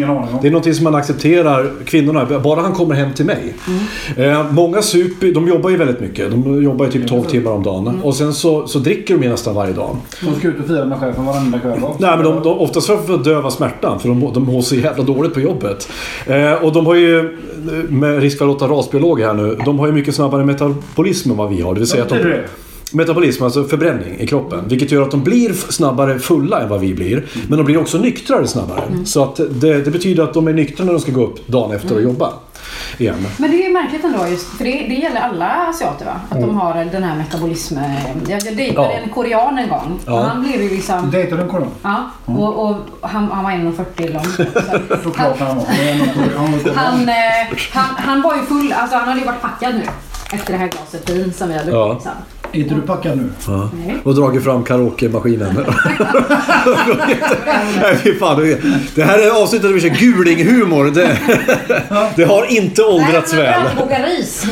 [0.41, 3.53] det är något som man accepterar kvinnorna, bara han kommer hem till mig.
[4.17, 6.31] Eh, många super, de jobbar ju väldigt mycket.
[6.31, 7.99] De jobbar ju typ 12 timmar om dagen.
[8.03, 9.97] Och sen så, så dricker de ju nästan varje dag.
[10.21, 11.79] De ska ut och fira med chefen varenda kväll.
[11.79, 11.95] va?
[11.99, 15.03] Nej men de, de, oftast för att döva smärtan för de, de mår så jävla
[15.03, 15.89] dåligt på jobbet.
[16.27, 17.37] Eh, och de har ju,
[17.89, 21.37] med risk för att låta rasbiolog här nu, de har ju mycket snabbare metabolism än
[21.37, 21.73] vad vi har.
[21.73, 22.41] Det vill säga att Vad de?
[22.91, 24.59] Metabolism, alltså förbränning i kroppen.
[24.67, 27.25] Vilket gör att de blir snabbare fulla än vad vi blir.
[27.47, 28.81] Men de blir också nyktrare snabbare.
[29.05, 31.75] Så att det, det betyder att de är nyktra när de ska gå upp dagen
[31.75, 32.33] efter och jobba.
[32.97, 33.27] Igen.
[33.37, 36.19] Men det är ju märkligt ändå, just, för det, det gäller alla asiater va?
[36.29, 37.77] Att de har den här metabolism...
[38.27, 38.99] Jag, jag dejtade Ja.
[39.03, 39.99] en korean en gång.
[40.05, 40.23] Ja.
[40.23, 41.11] Han blev ju liksom...
[41.11, 41.71] Dejtar du en korean?
[41.83, 42.75] Ja, och, och
[43.09, 44.23] han, han var 1,40 lång.
[44.25, 45.65] Så- Såklart han var.
[46.75, 47.15] Han eh,
[47.73, 49.83] han, han var ju full, alltså han hade ju varit packad nu.
[50.33, 51.85] Efter det här glaset vin som vi hade Ja.
[51.87, 52.11] druckit sen.
[52.55, 53.23] Är inte du packad nu?
[53.47, 53.69] Ja.
[53.85, 53.97] Nej.
[54.03, 55.55] Och dragit fram karaoke-maskinen.
[57.81, 58.39] Nej, fy fan.
[58.41, 58.61] det-
[58.95, 60.85] Det här är avsnittet där vi kör gulinghumor.
[60.91, 61.17] Det,
[62.15, 63.63] det har inte åldrats Nej, väl.
[63.63, 64.45] men Koka ris.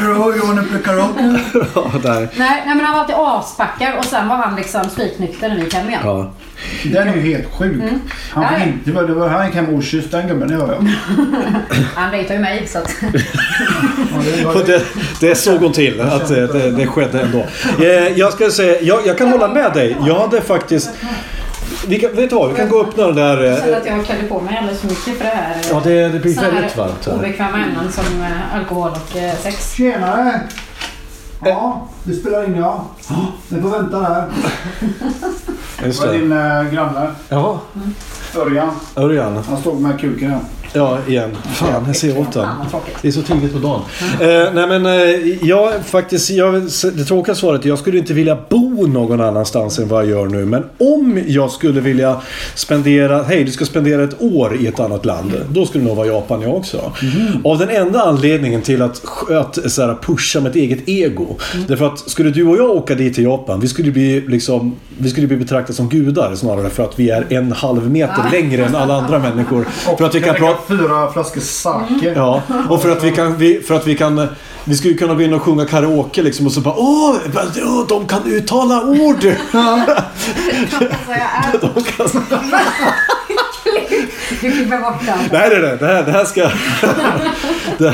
[0.00, 0.12] Nej.
[0.12, 1.40] Hello, you wanna play karaoke?
[1.74, 2.20] Ja, där.
[2.20, 5.62] Nej, nej men han var alltid aspackad och sen var han liksom spiknykter när vi
[5.62, 6.00] gick hem igen.
[6.04, 6.32] Ja.
[6.84, 7.82] Den är ju helt sjuk.
[8.30, 8.64] Han Ja, fick ja.
[8.64, 10.86] inte, det var, det var, han gick hem okysst den gubben, det gör jag.
[11.94, 12.94] Han dejtade ju mig så att...
[13.02, 14.82] Ja, det var- Och det,
[15.20, 17.46] det såg hon till att det, det, det skedde ändå.
[17.78, 19.96] Eh, Jag ska säga, jag, jag kan hålla med dig.
[20.06, 20.90] Jag hade faktiskt...
[21.90, 22.50] Vi kan, vet du vad?
[22.50, 23.42] Vi kan gå och öppna den där...
[23.42, 25.56] Jag känner eh, att jag klädde på mig alldeles för mycket för det här.
[25.70, 27.14] Ja, det, det blir väldigt varmt här.
[27.14, 29.72] obekväma ämnen som eh, alkohol och eh, sex.
[29.72, 30.40] Tjenare!
[31.44, 32.84] Ja, det spelar in ja.
[33.48, 34.24] Ni får vänta där.
[35.84, 37.60] Just Det var din äh, granne, Ja,
[38.36, 38.70] Örjan.
[38.96, 39.44] Örjan.
[39.48, 40.40] Han stod med kuken här.
[40.72, 41.36] Ja, igen.
[41.54, 42.48] Fan, jag ser åt den.
[43.02, 43.80] Det är så tidigt på dagen.
[44.20, 46.62] Eh, nej men eh, jag faktiskt, jag,
[46.94, 50.26] det tråkiga svaret är jag skulle inte vilja bo någon annanstans än vad jag gör
[50.26, 50.44] nu.
[50.44, 52.20] Men om jag skulle vilja
[52.54, 55.32] spendera, hej du ska spendera ett år i ett annat land.
[55.48, 56.92] Då skulle det nog vara Japan jag också.
[57.44, 61.36] Av den enda anledningen till att, att så här, pusha mitt eget ego.
[61.68, 65.10] Därför att skulle du och jag åka dit till Japan, vi skulle bli, liksom, vi
[65.10, 66.70] skulle bli betraktade som gudar snarare.
[66.70, 69.64] För att vi är en halv meter längre än alla andra människor.
[69.98, 70.59] För att vi kan prata...
[70.68, 72.12] fyra flaskor sake.
[72.16, 73.36] Ja, och för att vi kan...
[73.36, 74.28] Vi, för att vi kan
[74.64, 77.16] vi skulle kunna gå in och sjunga karaoke liksom och så bara åh,
[77.64, 79.24] åh de kan uttala ord!
[81.08, 81.60] Är...
[81.60, 82.08] De kan,
[84.30, 85.18] Du klipper bort den.
[85.32, 86.42] nej, nej, nej, det här, det här ska...
[87.78, 87.86] Det,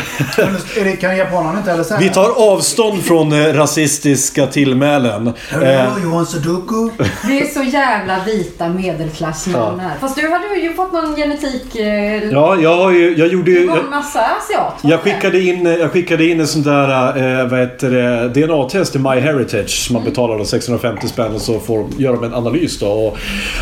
[0.80, 5.26] Är det, kan japanerna inte heller säga vi tar avstånd från eh, rasistiska tillmälen.
[5.26, 6.91] Eh, Hello, you want sudoku?
[7.28, 9.93] Det är så jävla vita medelklassmän här.
[10.01, 11.76] Fast du hade ju fått någon genetik...
[11.76, 13.16] Eh, ja, jag har ju...
[13.18, 13.66] Jag gjorde Du ju...
[13.66, 14.74] var Jag, en massa asiat.
[14.82, 15.11] var jag det?
[15.11, 19.87] skickade, in, jag skickade in en sån där eh, vad heter det, DNA-test till MyHeritage
[19.87, 22.87] som man betalar då 650 spänn och så får gör de en analys då.
[22.89, 23.18] Och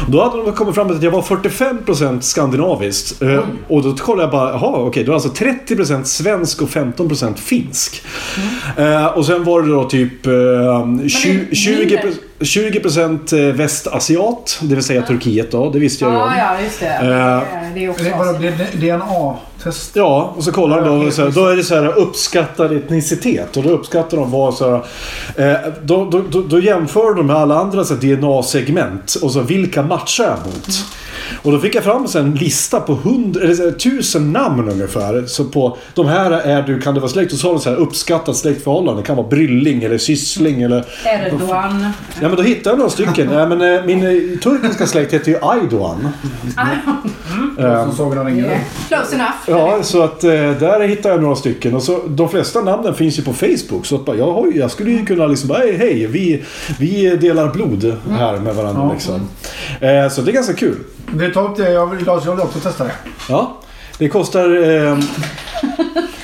[0.08, 2.20] då hade de kommit fram till att jag var 45%
[2.64, 3.22] skandinaviskt.
[3.22, 7.36] Eh, och då kollade jag bara, jaha okej, då är alltså 30% svensk och 15%
[7.36, 8.02] finsk.
[8.76, 14.84] Eh, och sen var det då typ eh, tju- det- 20, 20% västasiat, det vill
[14.84, 16.32] säga Turkiet då, det visste jag ju om.
[16.36, 16.86] Ja, ja, just det.
[16.86, 17.42] Eh,
[17.74, 18.04] det är också
[18.72, 19.96] DNA-test.
[19.96, 23.56] Ja, och så kollar de då, så här, då är det så här uppskattad etnicitet.
[23.56, 24.82] Och då uppskattar de vad så
[25.36, 29.14] här, eh, då, då, då, då jämför de med alla andra DNA-segment.
[29.14, 30.68] Och så vilka matchar jag mot?
[31.42, 34.68] Och då fick jag fram så en lista på hundra, eller så här, tusen namn
[34.68, 35.26] ungefär.
[35.26, 37.32] Så på de här är du, kan det vara släkt?
[37.32, 39.02] Och så har de så här uppskattat släktförhållande.
[39.02, 40.84] Det kan vara brylling eller syssling eller...
[41.04, 41.92] Erdogan.
[42.24, 43.30] Ja men då hittade jag några stycken.
[43.32, 46.08] Ja, men, eh, min eh, turkiska släkt heter ju Aydoğan.
[47.56, 48.50] Som Sagan om ringen.
[48.88, 49.34] Close enough.
[49.46, 51.74] Ja, så att eh, där hittar jag några stycken.
[51.74, 53.86] Och så, de flesta namnen finns ju på Facebook.
[53.86, 56.44] Så att bara, jag, har, jag skulle ju kunna liksom bara, hej, hej vi,
[56.78, 58.82] vi delar blod här med varandra.
[58.82, 58.92] Ja.
[58.92, 59.28] Liksom.
[59.80, 60.76] Eh, så det är ganska kul.
[61.14, 61.72] Vi tar upp det.
[61.72, 62.94] Jag vill, jag vill också testa det.
[63.28, 63.56] Ja,
[63.98, 64.74] det kostar...
[64.84, 64.98] Eh,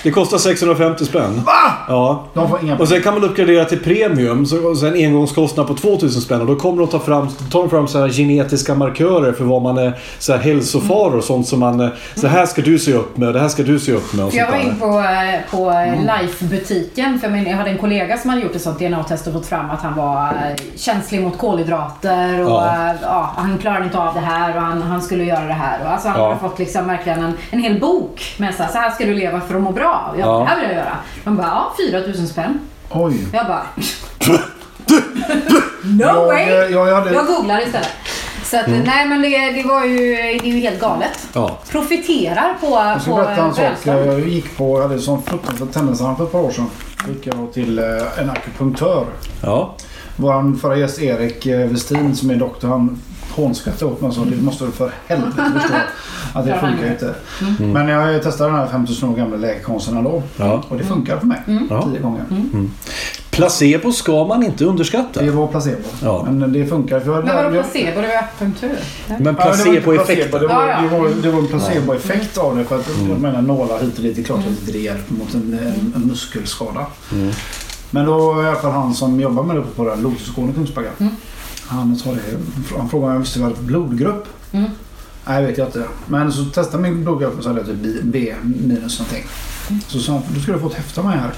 [0.03, 1.43] Det kostar 650 spänn.
[1.47, 1.73] Va?
[1.89, 2.25] Ja.
[2.35, 4.47] De får inga Och sen kan man uppgradera till premium.
[4.47, 6.41] Så, och sen engångskostnad på 2000 spänn.
[6.41, 9.63] Och då kommer de ta fram, tar de fram så här genetiska markörer för vad
[9.63, 11.81] man är så här hälsofaror och sånt som man...
[11.81, 14.25] eh, Så här ska du se upp med, det här ska du se upp med
[14.25, 14.65] och jag var där.
[14.65, 15.71] in på, eh, på
[16.03, 19.47] Life-butiken för min, jag hade en kollega som hade gjort ett sånt DNA-test och fått
[19.47, 22.67] fram att han var eh, känslig mot kolhydrater och Ja.
[22.89, 22.95] ja.
[23.03, 25.79] Ja, han klarade inte av det här och han, han skulle göra det här.
[25.85, 26.29] Och alltså han Ja.
[26.29, 29.15] hade fått liksom verkligen en, en hel bok med så här, så här ska du
[29.15, 30.15] leva för att må bra.
[30.19, 30.39] Jag, Ja.
[30.39, 30.97] Det här vill jag göra.
[31.25, 32.59] De bara, ja 4000 spänn.
[32.91, 33.27] Oj.
[33.33, 33.63] Jag bara...
[35.83, 36.43] no Jag, way!
[36.43, 37.13] eh, jag hade...
[37.15, 37.89] Jag googlar istället.
[38.45, 38.81] Så att, Mm.
[38.81, 41.29] nej men det, det var ju, det är ju helt galet.
[41.33, 41.59] Ja.
[41.71, 43.65] Profiterar på, Jag ska på berätta en sak.
[43.85, 46.67] Jag gick på, jag hade sån fruktansvärd tennisanfall för ett par år sedan.
[47.07, 47.85] Då gick jag till eh,
[48.19, 49.05] en akupunktör.
[49.43, 49.75] Ja.
[50.17, 54.25] Vår förra gäst Erik eh, Westin som är doktor, han hånskrattade åt mig och sa
[54.25, 55.75] det måste du för helvete förstå
[56.39, 57.15] att det funkar inte.
[57.65, 60.23] Men jag testade den här 5000 år gamla läkekonsten ändå.
[60.37, 60.63] Ja.
[60.69, 61.39] Och det funkar för mig.
[61.71, 61.83] Ja.
[61.93, 62.25] Tio gånger.
[63.31, 65.23] Placebo ska man inte underskatta.
[65.23, 65.83] Det var placebo.
[66.03, 66.27] Ja.
[66.31, 67.01] Men det funkar.
[67.01, 68.01] För jag, Men vadå placebo?
[68.01, 68.79] Det var akupunktur.
[69.21, 70.31] Men placeboeffekten.
[70.31, 70.81] placebo, Det var, Ja, ja.
[70.83, 72.65] det var, det var en placeboeffekt av det.
[72.65, 73.11] För att Mm.
[73.11, 74.17] jag menar nålar hit och dit.
[74.17, 76.87] Det är klart att det inte hjälper mot en, en, en muskelskada.
[77.13, 77.31] Mm.
[77.91, 80.89] Men då i alla fall han som jobbar med det på den Lotusgården i Kungsbacka.
[81.01, 81.13] Mm.
[81.71, 82.21] Han, sa det,
[82.77, 84.27] han frågade om jag visste vad blodgrupp.
[84.53, 84.71] Mm.
[85.27, 85.85] Nej, vet jag inte.
[86.07, 89.25] Men så testade min blodgrupp och så hade jag typ B, B minus någonting.
[89.71, 89.81] Mm.
[89.89, 91.31] Så sa du ska du få ett häfte med här.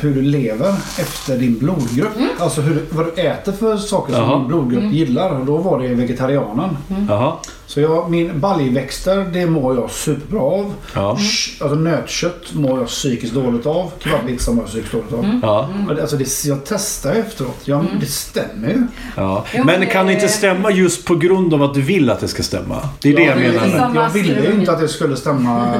[0.00, 2.16] Hur du lever efter din blodgrupp.
[2.16, 2.28] Mm.
[2.38, 4.38] Alltså hur, vad du äter för saker som Jaha.
[4.38, 5.30] din blodgrupp gillar.
[5.40, 6.76] Och då var det vegetarianen.
[7.08, 7.32] Jaha.
[7.66, 10.72] Så jag, min baljväxter, det mår jag superbra av.
[10.94, 11.16] Ja.
[11.20, 13.92] Sh- Alltså nötkött mår jag psykiskt dåligt av.
[14.04, 15.38] Kebabpizza mår jag psykiskt dåligt av.
[15.42, 15.68] Ja.
[15.86, 17.58] Men Alltså det, jag testar efteråt.
[17.64, 18.86] Ja, Det stämmer ju.
[19.16, 19.44] Ja.
[19.64, 22.42] Men kan det inte stämma just på grund av att du vill att det ska
[22.42, 22.76] stämma?
[23.00, 23.94] Det är det jag jag, menar.
[23.94, 25.76] jag ville ju inte att det skulle stämma.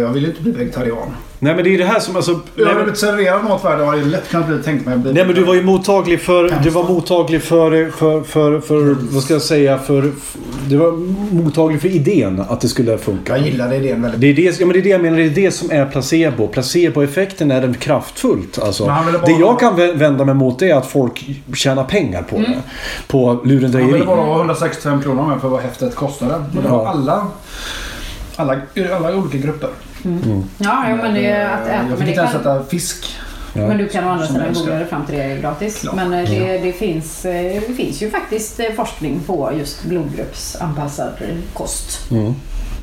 [0.00, 1.08] Jag ville inte bli vegetarian.
[1.44, 2.40] Nej men det är det här som alltså...
[2.54, 3.80] Jag men, blivit serverad mat värd.
[3.80, 6.54] Jag hade lätt kunnat bli, tänkt mig nej men du var ju mottaglig för...
[6.62, 7.90] Du var mottaglig för...
[7.90, 9.78] För, för, för vad ska jag säga?
[9.78, 10.12] För...
[10.68, 10.92] Du var
[11.34, 13.36] mottaglig för idén att det skulle funka.
[13.38, 15.24] Jag gillade idén väldigt Det är det, ja, men det är det jag menar, det
[15.24, 16.46] är det som är placebo.
[16.48, 18.58] Placeboeffekten är den kraftfullt.
[18.58, 22.36] Alltså, han Det jag kan vä- vända mig mot är att folk tjänar pengar på
[22.36, 22.58] det.
[23.08, 23.92] På Han lurendrejeri.
[23.92, 26.34] ville bara ha 165 kronor med för vad häftet kostade.
[26.34, 26.88] Och det var Ja.
[26.88, 27.26] alla,
[28.36, 28.56] alla,
[28.96, 29.70] alla olika grupper.
[30.58, 31.76] Ja, ja men det är att äta.
[31.76, 33.16] jag Men, fick inte ens äta fisk.
[33.56, 33.66] Ja.
[33.66, 35.80] men du kan å andra sidan googla dig fram till det gratis.
[35.80, 35.94] Klart.
[35.94, 41.12] Men eh, det, det, finns, eh, det finns ju faktiskt eh, forskning på just blodgruppsanpassad
[41.52, 42.10] kost.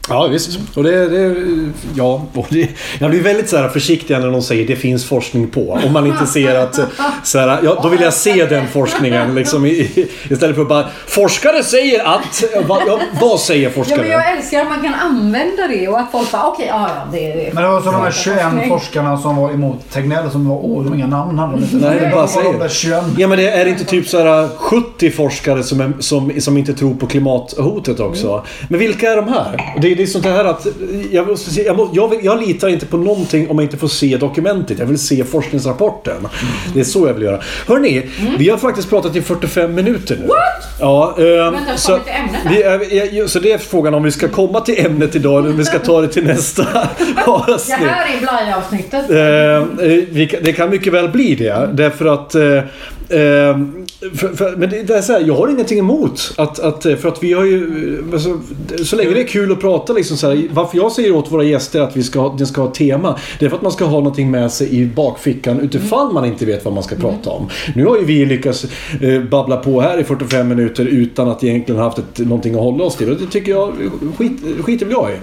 [0.10, 0.60] Ja visst.
[0.76, 1.36] Och det, det,
[1.96, 5.48] ja, och det, jag blir väldigt så här försiktig när någon säger det finns forskning
[5.48, 5.80] på.
[5.86, 6.80] Om man inte ser att...
[7.24, 9.36] Så här, ja, då vill jag se den forskningen.
[9.36, 12.44] Liksom, i, istället för att bara forskare säger att...
[12.68, 14.02] Va, ja, vad säger Ja, forskare?
[14.02, 17.08] men jag älskar att man kan använda det och att folk bara okej, ja ja
[17.12, 17.52] det det.
[17.54, 18.70] Men det var så de här 21 Forskning.
[18.70, 21.76] forskarna som var emot Tegnell som var åh, de inga namn hade de inte.
[21.76, 22.52] Nej, Det bara säger.
[22.54, 23.04] de där 21.
[23.18, 26.74] Ja men det är inte typ så här 70 forskare som, är, som, som inte
[26.74, 28.44] tror på klimathotet också.
[28.70, 29.76] Men vilka är de här?
[29.96, 30.68] Det, är- det är sånt här att
[31.12, 33.78] jag, måste se, jag, må, jag, vill, jag litar inte på någonting om jag inte
[33.78, 34.80] får se dokumentet.
[34.80, 36.28] Jag vill se forskningsrapporten.
[36.74, 37.40] Det är så jag vill göra.
[37.68, 38.04] Hörni,
[38.40, 40.28] vi har faktiskt pratat i 45 minuter nu.
[40.28, 40.38] What?
[40.80, 42.00] Ja, eh, ens så,
[42.50, 45.58] vi är, så det är frågan om vi ska komma till ämnet idag eller om
[45.58, 46.64] vi ska ta det till nästa
[47.16, 47.76] Det avsnitt.
[47.78, 49.10] här är blaj-avsnittet.
[49.10, 51.70] Eh, eh, det kan mycket väl bli det.
[51.74, 52.36] Därför att...
[52.36, 52.60] Eh,
[54.16, 56.84] för, för, men det, är så här, jag har ingenting emot att, att...
[56.84, 57.98] För att vi har ju...
[58.08, 58.40] eh, Alltså,
[58.86, 61.44] så länge det är kul att prata liksom så här, Varför jag säger åt våra
[61.44, 63.20] gäster att vi ska, den ska ha tema.
[63.40, 66.46] Det är för att man ska ha någonting med sig i bakfickan utifall man inte
[66.46, 67.50] vet vad man ska prata om.
[67.76, 68.66] Nu har ju vi lyckats
[69.02, 72.60] eh, babbla på här i 45 minuter utan att egentligen ha haft ett, någonting att
[72.62, 73.10] hålla oss till.
[73.10, 73.74] Och det tycker jag...
[74.18, 75.14] Skit, skiter väl jag i.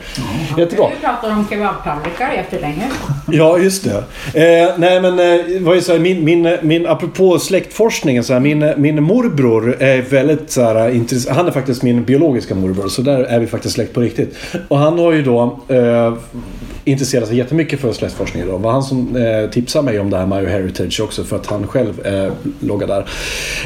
[0.61, 0.89] Jättebra.
[0.95, 2.91] Vi pratar om kebabtallrikar jättelänge.
[3.32, 3.97] Ja, just det.
[4.34, 7.39] Eh, nej, men eh, var ju så här, min, min, min, apropå
[7.78, 11.36] släktforskningen, så här, min, min morbror är väldigt så här, intressant.
[11.36, 14.36] Han är faktiskt min biologiska morbror, så där är vi faktiskt släkt på riktigt.
[14.68, 16.14] Och han har ju då eh,
[16.84, 18.46] intresserat sig jättemycket för släktforskning.
[18.46, 18.52] Då.
[18.52, 21.46] Det var han som eh, tipsade mig om det här med Heritage också, för att
[21.46, 23.08] han själv eh, loggar där.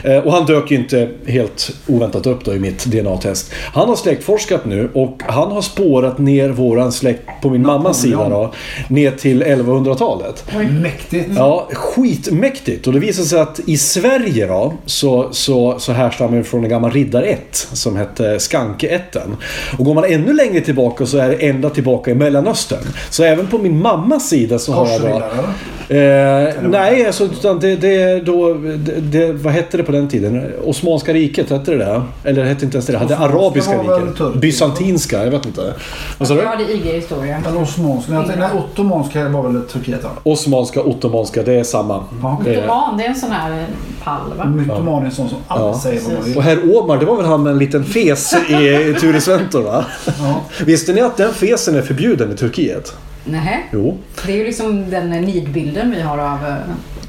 [0.04, 3.52] Eh, och han dök ju inte helt oväntat upp då i mitt DNA-test.
[3.74, 8.28] Han har släktforskat nu och han har spårat ner våran släkt på min mammas sida
[8.28, 8.52] då,
[8.88, 10.44] ner till 1100-talet.
[10.82, 11.30] Mäktigt.
[11.36, 12.86] Ja, skitmäktigt.
[12.86, 16.70] Och det visar sig att i Sverige då så, så, så härstammar det från en
[16.70, 19.36] gammal riddarätt som hette Skankeätten.
[19.78, 22.84] Och går man ännu längre tillbaka så är det ända tillbaka i Mellanöstern.
[23.10, 25.22] Så även på min mammas sida så har jag då...
[25.88, 28.54] Eh, nej, alltså, utan det, det är då...
[28.54, 30.52] Det, det, vad hette det på den tiden?
[30.64, 32.02] Osmanska riket, hette det det?
[32.24, 32.92] Eller hette inte ens det?
[32.92, 34.34] Det hade Arabiska riket.
[34.40, 35.74] Bysantinska, jag vet inte.
[36.18, 36.40] Vad sa du?
[36.40, 37.42] Jag hade IG-historia.
[37.48, 38.12] Eller osmanska.
[38.12, 40.00] Nej, nej, ottomanska var väl Turkiet?
[40.22, 42.04] Osmanska, ottomanska, det är samma.
[42.22, 42.40] Ja.
[42.44, 43.66] Mytoman, det är en sån här
[44.04, 44.44] pall va?
[44.44, 45.80] Mytoman är en sån som alla Ja.
[45.82, 46.36] säger vad man vill.
[46.36, 49.84] Och herr Åmar, det var väl han med en liten fes i Ture Sventor va?
[50.06, 50.40] Ja.
[50.64, 52.94] Visste ni att den fesen är förbjuden i Turkiet?
[53.24, 53.68] Nej.
[53.72, 53.98] Jo.
[54.26, 56.56] Det är ju liksom den nidbilden vi har av...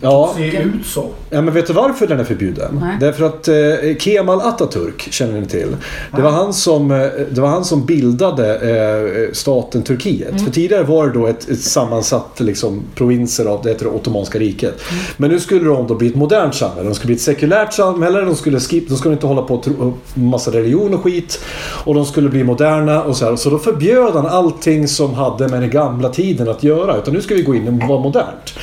[0.03, 1.09] eh, Ja, Ser ut så.
[1.29, 2.79] Ja, men vet du varför den är förbjuden?
[2.81, 2.97] Nej.
[2.99, 3.55] Därför att eh,
[3.99, 5.75] Kemal Atatürk känner ni till.
[6.15, 6.97] Det var han som, eh,
[7.31, 10.41] det var han som bildade eh, staten Turkiet.
[10.41, 14.39] För tidigare var det då ett, ett sammansatt liksom, provinser av det heter det Ottomanska
[14.39, 14.81] riket.
[15.17, 16.89] Men nu skulle de då bli ett modernt samhälle.
[16.89, 18.21] De skulle bli ett sekulärt samhälle.
[18.21, 21.39] De skulle, skip, de skulle inte hålla på tro, massa religion och skit.
[21.85, 23.35] Och de skulle bli moderna och så här.
[23.35, 26.97] Så då förbjöd han allting som hade med den gamla tiden att göra.
[26.97, 28.53] Utan nu ska vi gå in och vara modernt.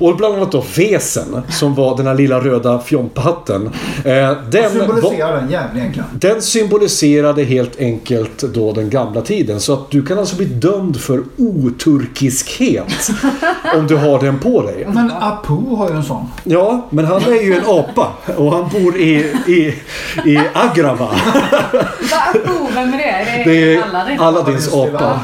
[0.00, 3.70] Och bland annat då vesen, som var den här lilla röda fjomphatten.
[4.04, 6.08] Eh, den, Symboliserar den jävligt egentligen.
[6.12, 9.60] den symboliserade helt enkelt då den gamla tiden.
[9.60, 13.10] Så att du kan alltså bli dömd för oturkiskhet
[13.76, 14.86] om du har den på dig.
[14.92, 16.26] Men Apu har ju en sån.
[16.44, 19.14] Ja, men han är ju en apa och han bor i,
[19.46, 19.74] i,
[20.24, 21.08] i Agrava.
[22.28, 23.44] Apu, vem är det?
[23.50, 24.20] Det, är Aladdin?
[24.20, 25.18] Aladdins apa.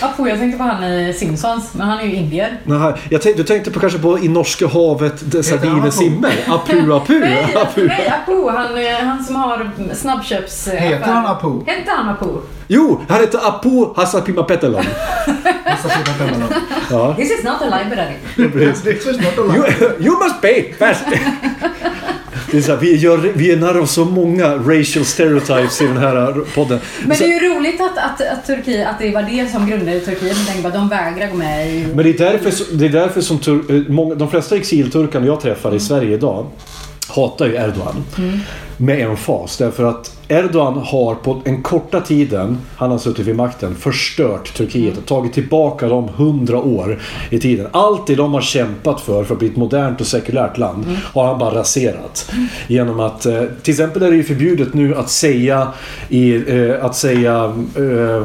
[0.00, 2.60] Apu, jag tänkte på han i Simpsons, men han är ju indier.
[2.64, 5.90] Nej, jag tänkte, du tänkte på kanske på i Norska havet där Heter sardiner Apu?
[5.90, 6.32] simmer?
[6.48, 7.18] Apu, apu.
[7.20, 7.86] Nej, apu.
[7.86, 10.68] nej Apu, han, eh, han som har snabbköps...
[10.68, 11.64] Heter han Apu?
[11.66, 12.26] Hette han Apu?
[12.68, 14.42] Jo, han heter Apu Hassapima
[15.88, 16.46] sitta på hemma
[16.90, 18.14] Ja, This is not a library.
[18.82, 19.64] Det är så snart att You,
[19.98, 21.04] you must pay first.
[22.50, 25.86] Det är så här, vi, gör, vi är nära av så många racial stereotypes i
[25.86, 26.80] den här podden.
[27.06, 30.00] Men det är ju roligt att, att, att, Turkiet, att det var det som grundade
[30.00, 30.36] Turkiet.
[30.38, 31.86] Jag tänker bara, de vägrar gå med i...
[31.94, 35.40] Men det är därför, det är därför som tur, eh, många, de flesta exilturkarna jag
[35.40, 36.46] träffar i Sverige idag
[37.08, 38.04] hatar ju Erdogan.
[38.76, 39.56] Med en fas.
[39.56, 44.98] Därför att Erdogan har på en korta tiden han har suttit vid makten förstört Turkiet
[44.98, 46.98] och tagit tillbaka dem hundra år
[47.30, 47.66] i tiden.
[47.72, 50.84] Allt det de har kämpat för, för att bli ett modernt och sekulärt land,
[51.14, 52.30] har han bara raserat.
[52.66, 55.68] Genom att, eh, till exempel är det ju förbjudet nu att säga,
[56.08, 57.44] i, eh, att säga
[57.76, 58.22] eh,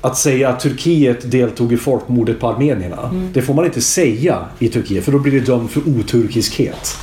[0.00, 3.10] att säga att Turkiet deltog i folkmordet på armenierna.
[3.32, 6.96] Det får man inte säga i Turkiet för då blir det dömd för oturkiskhet.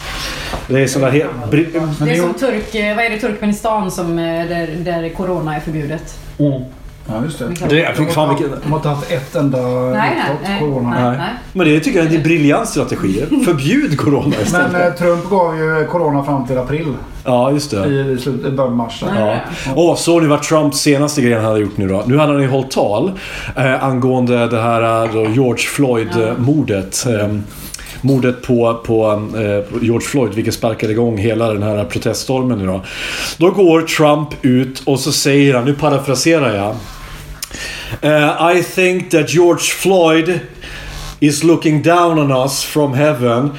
[0.68, 1.30] Det är sådana helt...
[1.52, 1.58] Det
[2.12, 6.20] är som Turk, eh, vad är det, Turkmenistan som, eh, där, där corona är förbjudet.
[7.10, 7.68] Ja, just det.
[7.70, 8.60] Det är, fan vilken...
[8.64, 10.12] De har inte haft ett enda Nej,
[10.44, 10.90] nej, corona.
[11.10, 11.18] nej.
[11.18, 11.30] Nej.
[11.54, 13.24] Men det tycker jag är en briljant strategi.
[13.46, 15.02] Förbjud corona Men istället.
[15.02, 16.94] eh, Trump gav ju corona fram till april.
[17.28, 17.88] Ja, just det.
[17.88, 19.04] I, slut, i början av mars.
[19.16, 19.40] Ja.
[19.76, 22.04] Åh, såg ni vad Trumps senaste grej han hade gjort nu då?
[22.06, 23.12] Nu hade han ju hållit tal
[23.56, 27.06] eh, angående det här eh, då George Floyd-mordet.
[27.06, 27.28] Eh,
[28.02, 32.82] mordet på, på, eh, George Floyd, vilket sparkade igång hela den här proteststormen nu då.
[33.38, 36.76] Då går Trump ut och så säger han, nu parafraserar jag.
[38.04, 40.40] Uh, I think that George Floyd
[41.20, 43.52] is looking down on us from heaven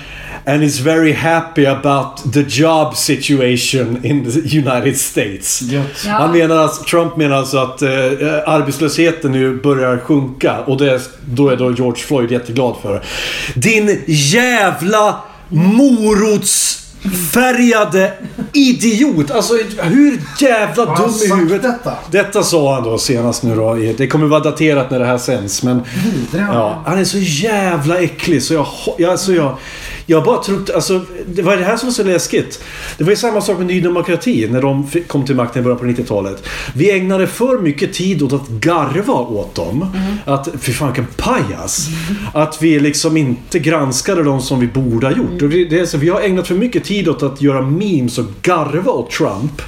[0.48, 5.62] and is very happy about the job situation in the United States.
[5.62, 5.82] Ja.
[6.10, 7.88] Han menar alltså, Trump menar alltså att eh,
[8.46, 13.02] arbetslösheten nu börjar sjunka och det, då är då George Floyd jätteglad för.
[13.54, 15.16] Din jävla
[15.48, 18.12] morotsfärgade
[18.52, 19.30] idiot!
[19.30, 21.62] Alltså hur jävla han dum i huvudet.
[21.62, 21.92] detta?
[22.10, 23.74] Detta sa han då senast nu då.
[23.74, 25.82] Det kommer vara daterat när det här sänds men...
[26.32, 26.38] Är.
[26.38, 28.66] Ja, han är så jävla äcklig så jag...
[28.98, 29.56] jag, alltså jag
[30.10, 32.62] jag bara trodde, alltså det var det här som var så läskigt.
[32.98, 35.78] Det var ju samma sak med Ny Demokrati när de kom till makten i början
[35.78, 36.42] på 90-talet.
[36.74, 39.86] Vi ägnade för mycket tid åt att garva åt dem.
[40.24, 41.88] Att, fy fan vilken pajas.
[42.34, 45.42] Att vi liksom inte granskade dem som vi borde ha gjort.
[45.42, 48.18] Och det, det är så, vi har ägnat för mycket tid åt att göra memes
[48.18, 49.62] och garva åt Trump.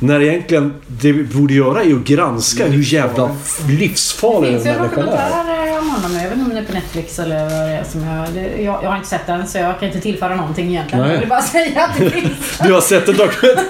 [0.00, 3.36] När egentligen det vi borde göra är att granska hur jävla
[3.68, 5.53] livsfarlig den en människan är.
[5.84, 6.22] Dokumentär om honom.
[6.22, 8.62] Jag vet inte om det är på Netflix eller vad det är som jag, det,
[8.62, 8.84] jag...
[8.84, 11.04] Jag har inte sett den så jag kan inte tillföra någonting egentligen.
[11.04, 11.12] Nej.
[11.12, 12.58] Jag vill bara säga att det finns.
[12.62, 13.60] Du har sett en dokument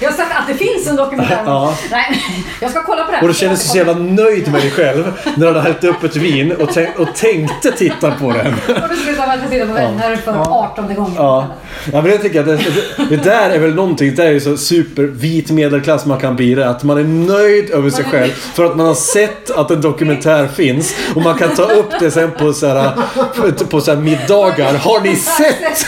[0.00, 1.42] Jag har sagt att det finns en dokumentär.
[1.46, 1.74] Ja.
[1.90, 2.22] Nej,
[2.60, 3.20] jag ska kolla på den.
[3.20, 6.04] och du känner dig så jävla nöjd med dig själv när du hade hällt upp
[6.04, 8.46] ett vin och, tänk, och tänkte titta på den.
[8.82, 11.12] Och du slutar med att titta på vänner för 18 gången.
[11.16, 11.46] Ja.
[11.92, 12.46] ja, men det tycker jag.
[12.46, 14.14] Det, det, det där är väl någonting.
[14.14, 16.68] Det där är så supervit medelklass man kan bli det.
[16.68, 20.46] Att man är nöjd över sig själv för att man har sett att en dokumentär
[20.46, 20.94] finns.
[21.14, 24.74] Och man kan ta upp det sen på så här, på så här middagar.
[24.74, 25.86] Har ni sett?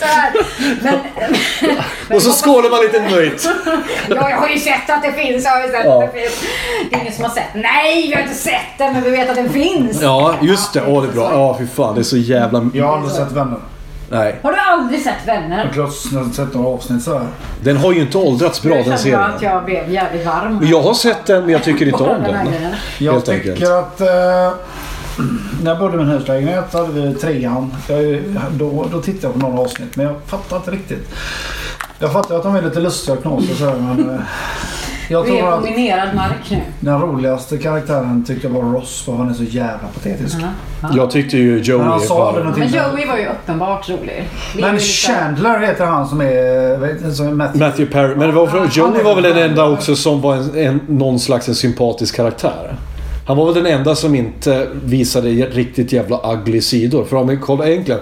[0.00, 0.32] Här.
[0.82, 0.98] Men,
[2.08, 3.48] men, Och så skålar man lite nöjt.
[4.08, 5.44] Ja, jag har ju sett att det finns.
[5.44, 6.04] Jag har ju sett Ja.
[6.04, 6.40] att det finns.
[6.90, 7.54] Det är ingen som har sett.
[7.54, 10.02] Nej, vi har inte sett den, men vi vet att den finns.
[10.02, 10.82] Ja, just det.
[10.86, 11.30] Åh, det är bra.
[11.32, 11.94] Ja, fy fan.
[11.94, 12.70] Det är så jävla...
[12.74, 13.58] Jag har aldrig sett Vänner.
[14.12, 14.36] Nej.
[14.42, 15.64] Har du aldrig sett Jag Vänner?
[15.64, 15.92] har klart
[16.34, 17.26] sett några avsnitt så här.
[17.62, 19.20] Den har ju inte åldrats bra Jag den serien.
[19.20, 20.60] att jag blev jävligt varm.
[20.62, 22.74] Jag har sett den men jag tycker inte om Den den.
[22.98, 23.70] Jag Helt tycker enkelt.
[23.70, 24.00] att...
[24.00, 24.52] Eh,
[25.62, 27.74] när jag bodde i min hyreslägenhet hade vi trean.
[27.88, 31.14] Jag, då, då tittade jag på några avsnitt men jag fattar inte riktigt.
[31.98, 34.22] Jag fattar att de är lite lustiga och knasiga så här, men...
[35.10, 36.60] Jag Vi är på minerad mark nu.
[36.80, 40.36] den roligaste karaktären tyckte jag var Ross för han är så jävla patetisk.
[40.96, 41.78] Jag tyckte ju Joey...
[41.78, 44.24] Men var- Men Joey var ju uppenbart rolig.
[44.56, 46.76] Är Men Chandler heter han som är...
[46.78, 47.66] Vet, som är Matthew.
[47.66, 48.16] Matthew Perry.
[48.16, 51.48] Men det var, Joey var väl den enda också som var en, en, någon slags
[51.48, 52.74] en sympatisk karaktär.
[53.30, 57.04] Han var väl den enda som inte visade riktigt jävla ugly sidor.
[57.04, 58.00] För om vi kollar egentligen.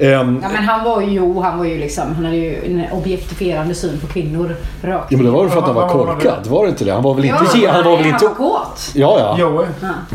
[0.00, 2.84] ehm, Ja men han var ju, jo, han var ju liksom, han hade ju en
[2.92, 4.56] objektifierande syn på kvinnor.
[4.82, 5.06] Rakt.
[5.12, 6.12] ja men det var väl för att han var Vad var det?
[6.12, 6.46] korkad.
[6.46, 6.92] Var det inte det?
[6.92, 7.38] Han var väl inte...
[7.62, 8.26] Ja, han var väl inte...
[8.26, 8.90] Han var kåt.
[8.94, 9.36] Ja, ja.
[9.38, 9.66] Joey.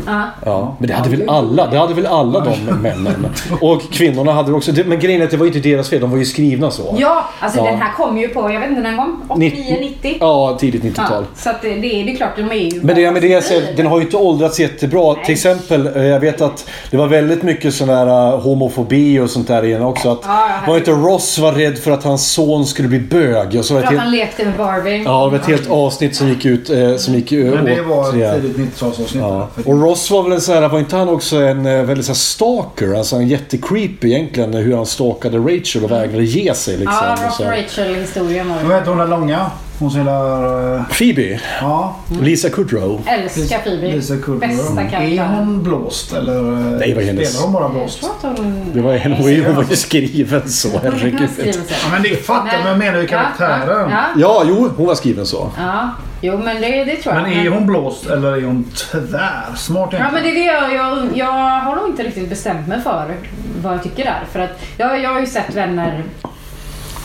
[0.06, 0.76] Ja, ja.
[0.78, 1.66] Men det hade väl alla.
[1.66, 3.26] Det hade väl alla de männen.
[3.60, 4.72] Och kvinnorna hade också...
[4.86, 6.00] Men grejen är att det var ju inte deras fel.
[6.00, 6.96] De var ju skrivna så.
[6.98, 7.64] Ja, alltså Ja.
[7.64, 10.16] den här kom ju på, jag vet inte när den kom, 89, 90?
[10.20, 11.06] Ja, tidigt 90-tal.
[11.10, 12.80] Ja, så att det, det, är- det är klart, de är ju...
[12.82, 15.14] Men det, men det jag säger, den har ju inte åldrats jättebra.
[15.24, 19.30] Till exempel, eh, jag vet att det var väldigt mycket sån där eh, homofobi och
[19.30, 20.10] sånt där igen också.
[20.12, 23.56] Att Ja, var inte Ross var rädd för att hans son skulle bli bög?
[23.58, 25.02] Och så var För att han helt, lekte med Barbie.
[25.04, 26.70] ja, det var ett helt avsnitt som gick ut.
[26.70, 28.24] Eh, som gick Men det åt var det.
[28.24, 29.20] ett tidigt 90-talsavsnitt.
[29.20, 29.48] Ja.
[29.64, 32.12] Och Ross var väl en sån här, var inte han också en eh, väldigt så
[32.12, 32.94] här stalker?
[32.94, 34.54] Alltså en jättecreepy egentligen.
[34.54, 36.96] Hur han stalkade Rachel och vägrade ge sig liksom.
[37.02, 37.44] Ja, Ross så.
[37.44, 39.50] Rachel-historien var Vad heter hon den långa?
[39.80, 40.76] Hon som gillar...
[40.76, 41.40] eh, Phoebe.
[41.60, 41.96] Ja.
[42.22, 43.00] Lisa Kudrow.
[43.06, 43.86] Älskar Phoebe.
[43.92, 44.38] Lisa Kudrow.
[44.40, 45.28] Bästa Är karaktären.
[45.34, 48.04] hon blåst eller eh, Nej, vad är hennes- spelar hon bara blåst?
[48.22, 48.70] hon...
[48.74, 51.28] Det var, hon, var ju- hon var ju skriven så, herregud.
[51.44, 51.52] Ja,
[51.92, 53.90] men det fattar men jag menar ju karaktären.
[53.90, 55.50] Ja, ja, Ja, jo, hon var skriven så.
[55.58, 55.88] ja.
[56.22, 57.22] Jo, men det, det tror jag.
[57.22, 61.08] Men är hon blåst eller är hon tvärsmart Ja men det är det jag, jag,
[61.14, 63.14] jag har nog inte riktigt bestämt mig för
[63.62, 64.22] vad jag tycker där.
[64.32, 66.04] För att jag, jag har ju sett Vänner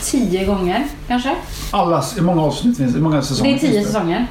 [0.05, 1.35] tio gånger kanske.
[1.71, 2.97] Alla, hur många avsnitt finns det?
[2.97, 4.27] Hur många Det säsonger är tio säsonger.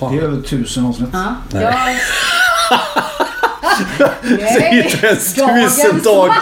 [0.00, 1.08] Det är över tusen avsnitt.
[1.12, 1.34] Ja.
[1.60, 1.74] Jag...
[4.22, 6.36] Det är inte ens tusen dagar.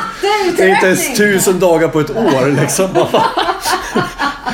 [0.57, 2.89] Det är inte ens tusen dagar på ett år liksom.
[2.95, 3.23] Fan?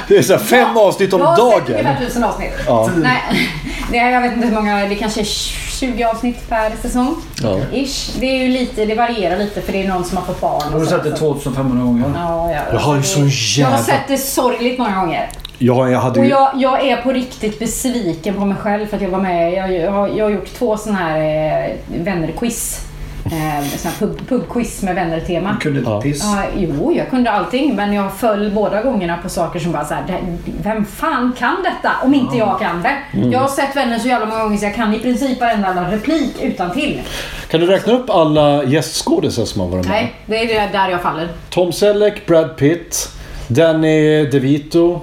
[0.08, 1.80] Det är så här fem avsnitt om Jag har sett dagen.
[1.80, 2.50] ungefär tusen avsnitt.
[2.66, 2.90] Ja.
[2.96, 3.50] Nej,
[3.90, 4.86] nej, jag vet inte hur många.
[4.88, 5.24] Det kanske är
[5.80, 7.16] 20 avsnitt per säsong.
[7.42, 7.56] Ja.
[7.72, 8.10] Ish.
[8.20, 10.62] Det är ju lite, det varierar lite för det är någon som har fått barn.
[10.62, 12.12] Har och du sett det 2500 gånger?
[12.14, 13.24] Ja, ja, Jag har ju det- så Jag
[13.66, 15.30] har jävla- sett det sorgligt många gånger.
[15.58, 16.30] Ja, jag hade Och ju...
[16.30, 19.52] jag, jag är på riktigt besviken på mig själv för att jag var med.
[19.52, 21.18] Jag, jag, har, jag har gjort två sådana här
[21.68, 22.80] eh, vännerquiz.
[23.32, 25.52] Eh, pub, pubquiz med vänner-tema.
[25.52, 26.00] Du kunde Ja.
[26.00, 26.22] piss.
[26.24, 29.94] Ja, jo, jag kunde allting men jag föll båda gångerna på saker som bara så
[29.94, 33.18] här, "Det- Vem fan kan detta om inte jag kan det?
[33.18, 33.32] Mm.
[33.32, 36.30] Jag har sett Vänner så jävla många gånger så jag kan i princip varenda replik
[36.42, 37.00] utan till.
[37.50, 39.96] Kan du räkna upp alla gästskådisar som har varit med?
[40.26, 41.28] Nej, det är där jag faller.
[41.50, 43.08] Tom Selleck, Brad Pitt,
[43.48, 45.00] Danny DeVito,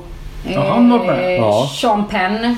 [0.54, 1.26] Ja, han var med.
[1.26, 1.70] Eh, Ja.
[1.82, 2.58] Sean Penn.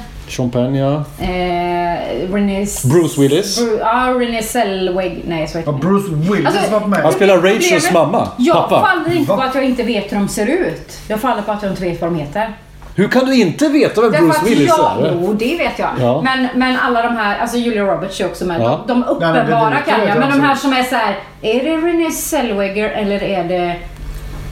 [0.51, 1.03] Penn, ja.
[1.19, 2.61] Eh, Renée...
[2.63, 3.59] S- Bruce Willis.
[3.61, 5.21] Bru- Ja, Renée Zellweger.
[5.27, 5.77] Nej, så heter Ja.
[5.77, 6.99] Bruce Willis Alltså, var med.
[7.03, 8.81] Han spelar Rachels mamma, Jag pappa.
[8.87, 10.97] faller inte på att jag inte vet hur de ser ut.
[11.07, 12.53] Jag faller på att jag inte vet vad de heter.
[12.95, 15.11] Hur kan du inte veta vem Därför Bruce Willis jag, är?
[15.21, 15.89] Jo, det vet jag.
[15.99, 16.21] Ja.
[16.21, 18.61] Men, men alla de här, alltså Julia Roberts är också med.
[18.61, 18.83] Ja.
[18.87, 20.19] De, de Nej, men det- uppenbara det- det kan jag.
[20.19, 21.15] Men de här som är så här.
[21.41, 23.75] Är det Renée Zellweger eller är det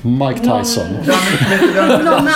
[0.02, 0.86] Mike Tyson.
[1.76, 2.28] Någon annan?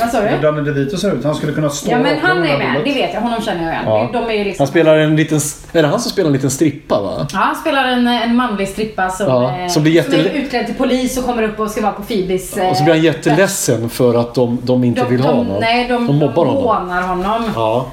[0.00, 0.38] Vad sa du?
[0.42, 1.24] Danny DeVito ser ut.
[1.24, 2.84] Han skulle kunna stå Ja men han är med, bordet.
[2.94, 3.20] det vet jag.
[3.20, 3.84] Honom känner jag igen.
[3.86, 4.10] Ja.
[4.12, 4.62] De är ju liksom...
[4.62, 5.40] Han spelar en liten...
[5.72, 7.26] Är det han som spelar en liten strippa va?
[7.32, 10.24] Ja, han spelar en, en manlig strippa som, Ja, eh, som blir jätte- som är
[10.30, 12.56] utklädd till polis och kommer upp och ska vara på Phoebes...
[12.56, 15.36] eh, Och så blir han jätteledsen för att de, de inte De, vill ha de,
[15.38, 15.56] honom.
[15.60, 16.62] nej, de, de mobbar honom.
[16.62, 17.44] hånar honom.
[17.54, 17.86] Ja.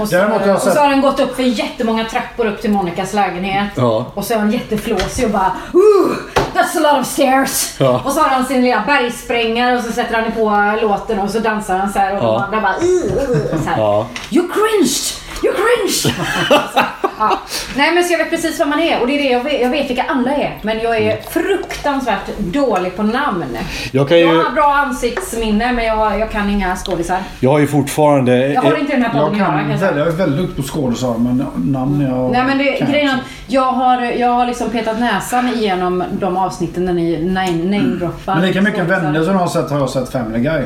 [0.00, 2.46] Och så, Däremot har jag och så sett- har han gått upp för jättemånga trappor
[2.46, 3.68] upp till Monikas lägenhet.
[3.76, 4.06] Ja.
[4.14, 6.16] Och så är han jätteflåsig och bara Ooh,
[6.54, 7.74] That's a lot of stairs.
[7.78, 8.00] Ja.
[8.04, 11.38] Och så har han sin lilla bergsprängare och så sätter han på låten och så
[11.38, 12.44] dansar han så här och de Ja.
[12.44, 13.78] andra bara "Ugh, ugh", så här.
[13.78, 14.06] Ja.
[14.30, 14.98] You cringed!
[15.44, 16.14] You cringed!
[17.18, 17.38] ja.
[17.76, 19.60] Nej men så jag vet precis vad man är och det är det jag vet,
[19.60, 20.58] jag vet vilka alla är.
[20.62, 23.44] Men jag är fruktansvärt dålig på namn.
[23.92, 24.42] Jag kan Jag ju...
[24.42, 27.18] har bra ansiktsminne men jag, jag kan inga skådisar.
[27.40, 28.48] Jag har ju fortfarande...
[28.52, 30.56] Jag har inte den här Jag podden göra kan kan jag jag är väldigt duktig
[30.56, 34.46] på skådisar men namn jag Nej men det, grejen är att jag har, jag har
[34.46, 38.34] liksom petat näsan igenom de avsnitten där ni name- namedroppar.
[38.34, 39.00] Men lika mycket skådisar.
[39.02, 40.62] vänner som jag har sett har jag sett Family Guy.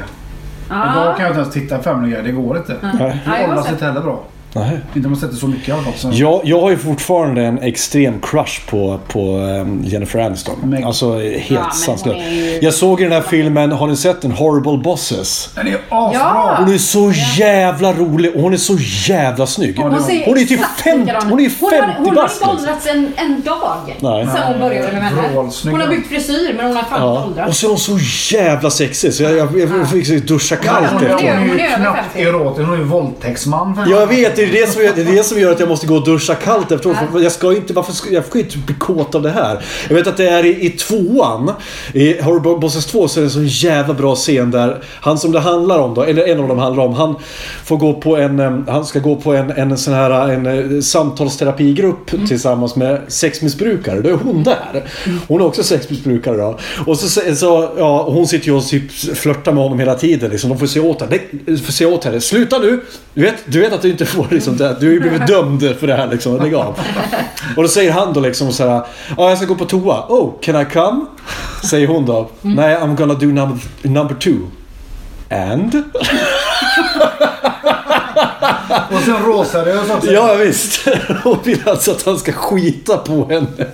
[0.70, 0.92] Ja.
[0.92, 2.76] Idag kan jag inte ens titta på Family Guy, det går inte.
[2.82, 4.20] Ja, Det jag åldras sett- inte heller bra.
[4.52, 4.78] Nej.
[4.94, 6.10] Inte om man sett det så mycket i alla fall.
[6.18, 10.56] Jag, jag har ju fortfarande en extrem crush på, på um, Jennifer Aniston.
[10.64, 10.84] Meg.
[10.84, 12.20] Alltså helt men hon sanslöst.
[12.20, 14.32] är ju- Jag såg i den här filmen, har ni sett den?
[14.32, 15.50] Horrible Bosses.
[15.54, 16.20] Den är asbra!
[16.20, 16.54] Ja.
[16.58, 18.76] Hon är så jävla rolig och hon är så
[19.08, 19.74] jävla snygg.
[19.78, 19.92] Ja, Hon,
[20.26, 21.30] Hon är typ exakt 50 likadan ut.
[21.30, 22.48] hon är Hon har- 50 Hon har inte liksom.
[22.50, 24.26] åldrats en, en dag Nej.
[24.34, 25.22] sen hon började med henne.
[25.70, 27.18] Hon har bytt frisyr men hon har fan Ja.
[27.20, 27.58] Och åldrats.
[27.58, 27.98] så är hon så
[28.36, 31.28] jävla sexig så jag, jag, jag fick så duscha kallt Hon är, efter.
[31.32, 32.28] hon är Hon är ju knappt 50.
[32.28, 32.66] erotisk.
[32.66, 33.86] Hon är ju våldtäktsman.
[33.90, 35.86] Jag vet, det är det, som, gör- det är det som gör att jag måste
[35.86, 36.96] gå och duscha kallt efteråt.
[37.22, 39.64] Jag ska inte, varför ska, jag får inte bli kåt av det här.
[39.88, 41.52] Jag vet att det är i, i tvåan,
[41.92, 45.32] i Horror Bosses 2, så är det en så jävla bra scen där han som
[45.32, 47.14] det handlar om då, eller en av dem handlar om, han
[47.64, 52.28] får gå på en, han ska gå på en, en sån här en, eh, samtalsterapigrupp
[52.28, 54.00] tillsammans med sexmissbrukare.
[54.00, 54.84] Då är hon där.
[55.28, 56.58] Hon är också sexmissbrukare då.
[56.86, 60.30] Och så, så ja, hon sitter ju och typ flörtar med honom hela tiden.
[60.30, 60.50] Liksom.
[60.50, 61.18] De får se åt henne.
[61.58, 62.20] Får se åt henne.
[62.20, 62.80] Sluta nu!
[63.14, 64.76] Du vet, du vet att du inte får liksom det.
[64.80, 66.36] Du har ju blivit dömd för det här liksom.
[66.36, 66.80] Lägg av.
[67.56, 68.82] Och då säger han då liksom så här.
[69.16, 70.04] Ja, jag ska gå på toa.
[70.08, 71.04] Oh, can I come?
[71.70, 72.30] Säger hon då.
[72.42, 74.36] Nej, I'm gonna do number, number two.
[75.30, 75.82] And?
[78.92, 80.12] Och sen råseriös också.
[80.12, 80.88] Ja visst.
[81.24, 83.66] Hon vill alltså att han ska skita på henne.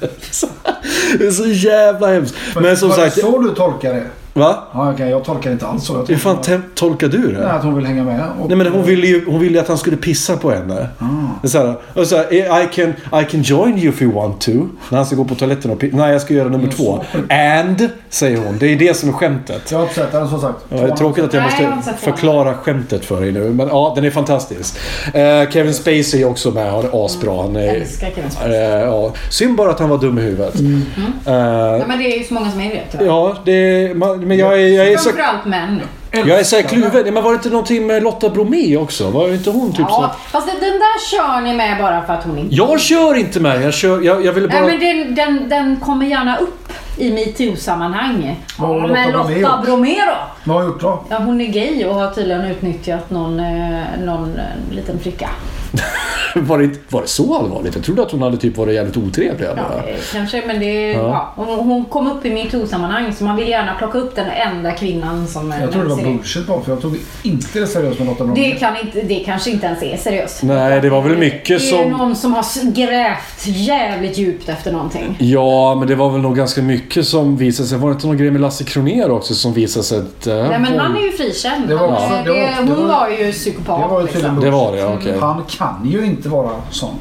[1.18, 2.34] Det är så jävla hemskt.
[2.54, 3.14] Men som var sagt.
[3.14, 4.06] det så du tolkar det?
[4.36, 4.56] Va?
[4.72, 6.04] Ja, okej, jag tolkar inte alls så.
[6.04, 7.38] Hur fan te- tolkar du det?
[7.38, 8.24] Nej, att hon vill hänga med.
[8.40, 10.88] Och, Nej men hon ville ju, hon ville att han skulle pissa på henne.
[10.98, 11.46] Ah.
[11.46, 12.32] Så här, och så här,
[12.64, 12.88] I, can,
[13.22, 14.50] I can join you if you want to.
[14.90, 15.96] När han ska gå på toaletten och pissa.
[15.96, 17.04] Nej jag ska göra nummer två.
[17.30, 18.58] And, säger hon.
[18.58, 19.70] Det är det som är skämtet.
[19.70, 20.58] Jag har inte sett den som sagt.
[20.68, 23.40] Ja, det är tråkigt att jag måste förklara skämtet för dig nu.
[23.50, 24.76] Men ja, den är fantastisk.
[25.14, 26.70] Eh, Kevin Spacey är också med.
[26.72, 27.42] Han är asbra.
[27.42, 28.52] Han är, Älskar Kevin Spacey.
[28.54, 29.12] eh, ja.
[29.30, 30.54] Synd bara att han var dum i huvudet.
[30.54, 33.06] Eh, Ja, men det är ju så många som är det tyvärr.
[33.06, 35.02] ja, det, man- men jag är, jag är så...
[35.10, 35.80] Framförallt män.
[36.10, 37.14] Jag är så här kluven.
[37.14, 39.10] Men var det inte någonting med Lotta Bromé också?
[39.10, 39.86] Var inte hon typ så?
[39.88, 42.54] Ja, fast den där kör ni med bara för att hon inte...
[42.54, 43.62] Jag kör inte med.
[43.62, 44.60] Jag, kör, jag, jag ville bara...
[44.60, 48.40] Nej, men den, den, den kommer gärna upp i metoo-sammanhang.
[48.58, 49.62] Vad har Ja, Lotta men Bromé Lotta?
[49.64, 50.16] Bromé då?
[50.44, 51.04] Vad har jag gjort då?
[51.10, 55.30] Ja, hon är gay och har tydligen utnyttjat någon, eh, någon eh, liten flicka.
[56.36, 57.74] Var det, var det så allvarligt?
[57.74, 59.46] Jag trodde att hon hade typ varit jävligt otrevlig.
[59.56, 60.92] Ja, kanske, men det...
[60.92, 61.32] Ja.
[61.36, 65.26] Hon, hon kom upp i metoo-sammanhang så man vill gärna plocka upp den enda kvinnan
[65.28, 68.24] som Jag trodde det var bullshit bara för jag tog inte det seriöst med Lotta
[68.24, 70.42] Det kan inte, det kanske inte ens är seriöst.
[70.42, 71.90] Nej, det var väl mycket Det är som...
[71.90, 75.16] någon som har grävt jävligt djupt efter någonting.
[75.18, 77.78] Ja, men det var väl nog ganska mycket som visade sig.
[77.78, 80.26] Var det inte någon grej med Lasse Kronér också som visade sig att...
[80.26, 81.68] äh, Nej men han är ju frikänd.
[81.68, 81.92] Det var eh,
[82.24, 83.80] det var- det, det hon var- var ju psykopat.
[83.82, 84.40] Det var ju liksom.
[84.40, 85.18] Det var det, ja, okej.
[85.20, 86.94] Han kan ju inte vara sån.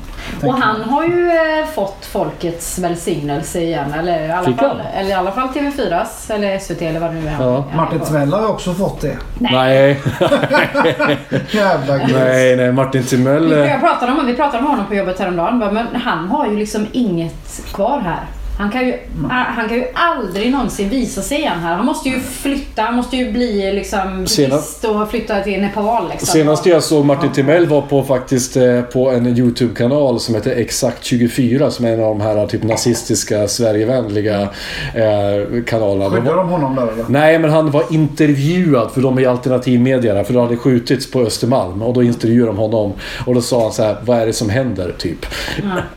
[0.44, 0.88] Och han jag.
[0.88, 3.94] har ju eh, fått folkets välsignelse igen.
[3.94, 7.28] Eller i alla, fall, eller i alla fall TV4s eller SVT eller vad det nu
[7.28, 7.36] är.
[7.40, 7.66] Ja.
[7.76, 8.00] Martin.
[8.00, 9.18] Timell har också fått det.
[9.40, 10.02] Nej,
[11.52, 12.16] Jävla gris.
[12.16, 12.72] nej, nej.
[12.72, 13.50] Martin Timell...
[13.50, 15.58] Vi, eh, jag pratade om, vi pratade med honom på jobbet häromdagen.
[15.58, 18.24] Men han har ju liksom inget kvar här.
[18.58, 18.94] Han kan, ju,
[19.30, 21.76] han kan ju aldrig någonsin visa sig igen här.
[21.76, 26.10] Han måste ju flytta, han måste ju bli liksom Senast- och flytta till Nepal.
[26.10, 26.28] Liksom.
[26.28, 31.04] Senast jag såg Martin Timell var på faktiskt eh, på en YouTube-kanal som heter Exakt
[31.04, 36.10] 24 som är en av de här typ nazistiska Sverigevänliga eh, kanalerna.
[36.10, 37.06] Var- de honom där eller?
[37.08, 41.22] Nej, men han var intervjuad för de är alternativmedia där, för det hade skjutits på
[41.22, 42.94] Östermalm och då intervjuade de honom
[43.26, 44.94] och då sa han så här, vad är det som händer?
[44.98, 45.26] Typ.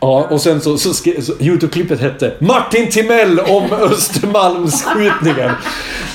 [0.00, 5.50] Ja, och sen så, så, skrev, så Youtube-klippet hette Martin Timell om Östermalmsskjutningen.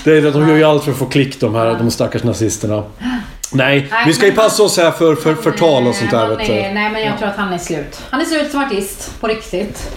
[0.04, 2.84] Det är, de gör ju allt för att få klick de här, de stackars nazisterna.
[3.54, 6.28] Nej, Nej, vi ska ju passa oss här för, för förtal och sånt där.
[6.28, 6.54] Vet du.
[6.54, 8.02] nej men jag tror att han är slut.
[8.10, 9.92] Han är slut som artist, på riktigt.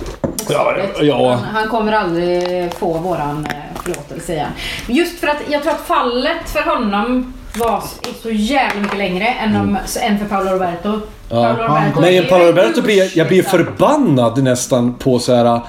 [0.48, 1.30] Ja, ja.
[1.30, 4.50] Han, han kommer aldrig få våran eh, förlåtelse igen.
[4.86, 7.82] Just för att jag tror att fallet för honom var
[8.22, 11.00] så- jävla mycket längre än, om, än för Paolo Roberto.
[11.28, 13.58] Paolo Roberto men Paolo ju Roberto blir, jag blir liksom.
[13.58, 15.60] förbannad nästan på så här.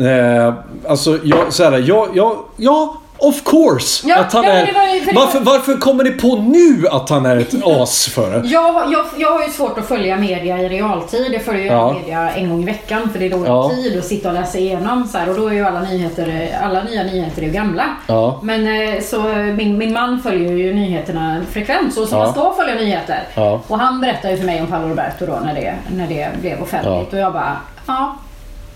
[0.00, 0.54] Eh,
[0.88, 4.08] alltså, jag, så här, jag, jag, ja, of course.
[4.08, 7.26] Ja, att han ja, är, var varför, var- varför kommer ni på nu att han
[7.26, 8.42] är ett as för?
[8.44, 11.32] Jag, jag, jag har ju svårt att följa media i realtid.
[11.32, 11.92] Jag följer Ja.
[11.92, 13.70] media en gång i veckan för det är då jag Ja.
[13.70, 15.08] tid att sitta och läsa igenom.
[15.08, 17.84] Så här, och då är ju alla nyheter, alla nya nyheter ju gamla.
[18.06, 18.40] Ja.
[18.42, 19.22] Men eh, så
[19.56, 23.20] min, min man följer ju nyheterna frekvent så som man ska följa nyheter.
[23.68, 26.62] Och han berättade ju för mig om Paolo Roberto då när det, när det blev
[26.62, 27.12] offentligt.
[27.12, 27.56] Och jag bara,
[27.86, 28.16] ja.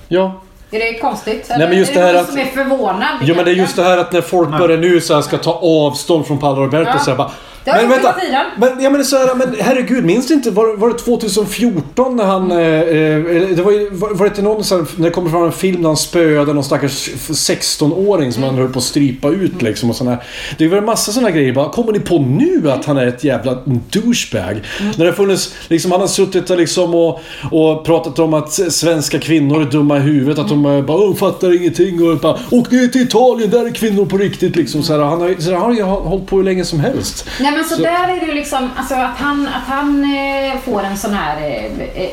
[0.08, 0.32] Ja.
[0.70, 1.46] Är det konstigt?
[1.48, 3.08] Nej, men just är det det, här någon att- som är förvånad?
[3.22, 5.38] Jo men det är just det här att när folk börjar nu så här ska
[5.38, 6.98] ta avstånd från Paolo Roberto Ja.
[6.98, 7.30] så här bara
[7.66, 8.14] Har Men vänta,
[8.58, 10.50] men, ja, men, så här, men herregud, minns du inte?
[10.50, 12.50] Var, var det 2014 när han...
[12.50, 15.30] Eh, eh, det var, ju- var, var det inte någon så här, när det kommer
[15.30, 19.28] fram en film där han spöade någon stackars 16-åring som han höll på att strypa
[19.28, 20.22] ut liksom och såna här.
[20.58, 21.52] Det är väl en massa såna grejer.
[21.52, 23.58] Bara, kommer ni på nu att han är ett jävla
[23.90, 24.62] douchebag?
[24.96, 29.18] När det funnits, liksom, han har suttit och, liksom och, och pratat om att svenska
[29.18, 30.38] kvinnor är dumma i huvudet.
[30.38, 33.70] Att de eh, bara "Åh, fattar ingenting och bara åk ner till Italien, där är
[33.70, 34.82] kvinnor på riktigt liksom.
[34.82, 35.20] Så här, han
[35.62, 37.26] har, ju hållit på hur länge som helst.
[37.40, 40.58] Nej men så, Så- där är det ju liksom, alltså att han, att han eh,
[40.64, 42.10] får en sån här eh, eh,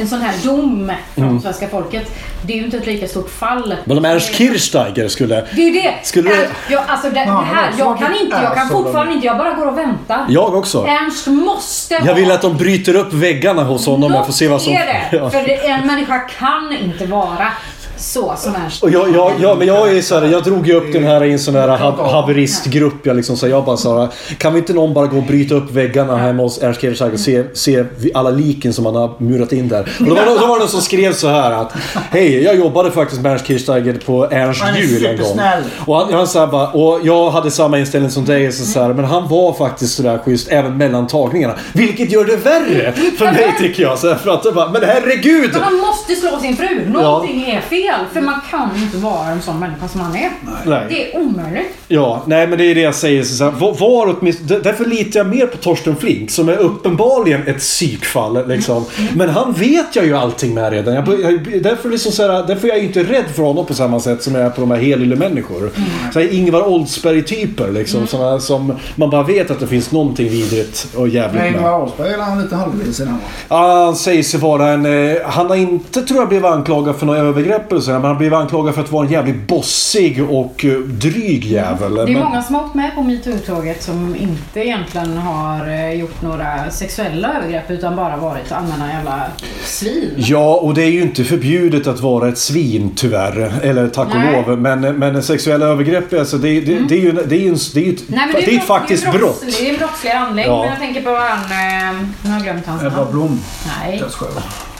[0.00, 1.40] en sån här dom från Mm.
[1.40, 2.18] svenska folket.
[2.46, 3.74] Det är ju inte ett lika stort fall.
[3.84, 5.34] Men om Ernst Kirchsteiger skulle...
[5.52, 5.94] Det är ju det.
[6.02, 9.38] Skulle Ernst, jag, alltså det, det här, jag kan inte, jag kan fortfarande inte, jag
[9.38, 10.26] bara går och väntar.
[10.28, 10.86] Jag också.
[10.86, 14.12] Ernst måste Jag vill ha- att de bryter upp väggarna hos honom.
[14.12, 14.72] Jag får se vad som...
[14.72, 15.02] Något är det.
[15.16, 15.30] Ja.
[15.30, 17.52] För det, en människa kan inte vara
[17.96, 18.82] så som Ernst.
[18.82, 21.24] Och jag, jag, jag, men jag är så här, jag drog ju upp den här
[21.24, 23.06] i en sån här ha- haveristgrupp.
[23.06, 25.70] Jag, liksom, så jag bara sa kan vi inte någon bara gå och bryta upp
[25.70, 27.84] väggarna hemma hos Ernst Kirchsteiger och se, se
[28.14, 29.80] alla liken som han har murat in där.
[30.00, 31.72] Och då var, det, då var det någon som skrev så här att
[32.10, 35.26] Hej, jag jobbade faktiskt med Ernst Kirchsteiger på Ernst är jul en gång.
[35.26, 35.62] supersnäll.
[35.86, 38.80] Och, han, han så här bara, och jag hade samma inställning som dig, så så
[38.82, 41.54] här, men han var faktiskt sådär schysst även mellan tagningarna.
[41.72, 43.98] Vilket gör det värre för mig tycker jag.
[43.98, 45.50] Så här, för att bara, men herregud!
[45.52, 46.88] Men han måste slå sin fru.
[46.88, 47.91] Någonting är fel.
[48.12, 50.30] För man kan inte vara en sån människa som han är.
[50.66, 50.86] Nej.
[50.88, 51.66] Det är omöjligt.
[51.88, 53.22] Ja, nej men det är det jag säger.
[53.22, 57.46] Så här, var, var åtminstone, därför litar jag mer på Torsten Flink som är uppenbarligen
[57.46, 58.48] ett psykfall.
[58.48, 58.84] Liksom.
[59.16, 60.94] Men han vet jag ju allting med redan.
[60.94, 64.00] Jag, jag, därför, liksom så här, därför är jag inte rädd för honom på samma
[64.00, 65.70] sätt som jag är på de här helylle-människor.
[66.12, 68.06] Så här, Ingvar Oldsberg-typer liksom.
[68.06, 71.52] Såna, som man bara vet att det finns någonting vidrigt och jävligt med.
[71.52, 73.06] Ingvar Oldsberg är han lite halvvis i?
[73.48, 74.86] Ja, han säger sig vara en...
[74.86, 78.18] eh, Han har inte, tror jag, blivit anklagad för några övergrepp eller så, men han
[78.18, 81.94] blev anklagad för att vara en jävligt bossig och eh, dryg jävel.
[81.94, 85.92] Det är Men- många som har åkt med på metoo-tåget som inte egentligen har eh,
[85.92, 89.22] gjort några sexuella övergrepp utan bara varit allmänna jävla
[89.64, 90.10] svin.
[90.16, 93.52] Ja, och det är ju inte förbjudet att vara ett svin tyvärr.
[93.62, 94.44] Eller tack och Nej.
[94.46, 94.58] lov.
[94.58, 97.80] Men, men sexuella övergrepp, alltså, det, det, det är ju det är ju en- det
[97.80, 99.42] är ju ett, Nej, det är ett faktiskt det är brott.
[99.58, 100.44] Det är en brottslig handling.
[100.46, 100.60] Ja.
[100.60, 101.38] Men jag tänker på han...
[101.38, 103.10] Eh, nu har jag glömt hans Ebba namn.
[103.12, 103.40] Blom.
[103.80, 103.98] Nej.
[103.98, 104.26] Dödssjö.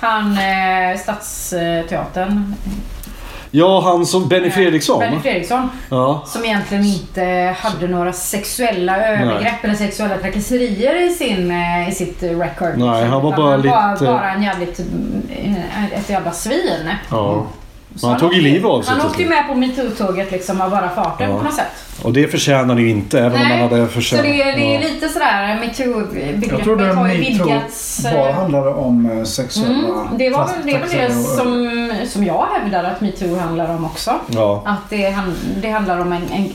[0.03, 2.55] Han eh, Stadsteatern.
[3.51, 4.99] Ja, han som Benny Fredriksson.
[5.01, 5.71] Benny Fredriksson.
[5.91, 6.23] Ja.
[6.27, 12.23] Som egentligen inte hade några sexuella övergrepp eller sexuella trakasserier i, sin, eh, i sitt
[12.23, 12.73] eh, record.
[12.79, 14.79] Nej, han var bara han var lite- bara en jävligt...
[14.79, 15.57] mm,
[15.93, 16.89] Ett jävla svin.
[17.11, 17.47] ja.
[17.97, 20.71] Så han tog ju livet av sig Han åkte ju med på metoo-tåget liksom av
[20.71, 21.39] bara farten Ja.
[21.39, 21.92] på något sätt.
[22.03, 24.25] Och det förtjänar han ju inte, även om han hade så förtjänat.
[24.25, 28.05] det, är- det är lite sådär, Jag metoo-begreppet trodde har ju metoo vidgats.
[28.05, 30.55] eh, bara handlade om eh, sexuella Mm, det var väl
[30.91, 34.13] det, det som, som jag hävdar att metoo handlar om också.
[34.27, 34.63] Ja.
[34.67, 35.17] Att det,
[35.63, 36.49] det handlar om en, en,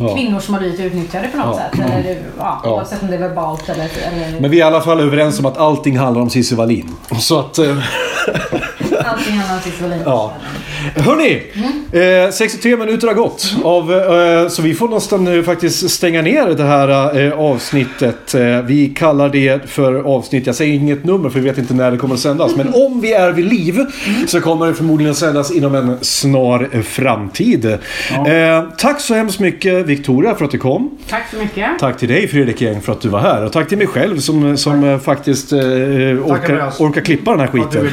[0.00, 0.14] Ja.
[0.14, 1.78] kvinnor som har blivit utnyttjade på något Ja.
[1.78, 1.90] sätt.
[1.90, 2.70] Eller, det- ja, Ja.
[2.70, 3.84] Oavsett om det är verbalt eller...
[3.84, 6.90] eller Men vi är i alla fall överens om att allting handlar om Cissi Wallin.
[7.18, 7.58] Så att...
[7.58, 7.64] Eh,
[9.04, 10.02] allting handlar om Cissi Wallin.
[10.04, 10.32] Ja.
[10.96, 11.42] Hörni!
[12.26, 13.54] Eh, 63 minuter har gått.
[13.64, 18.34] Av, eh, så vi får nästan eh, faktiskt stänga ner det här eh, avsnittet.
[18.34, 21.90] Eh, vi kallar det för avsnitt, jag säger inget nummer för vi vet inte när
[21.90, 22.56] det kommer att sändas.
[22.56, 23.80] Men om vi är vid liv
[24.26, 27.64] så kommer det förmodligen att sändas inom en snar framtid.
[27.64, 30.98] Eh, tack så hemskt mycket Victoria för att du kom.
[31.08, 31.78] Tack så mycket.
[31.78, 33.44] Tack till dig Fredrik Eng för att du var här.
[33.44, 37.86] Och tack till mig själv som, som faktiskt eh, orkar, orkar klippa den här skiten.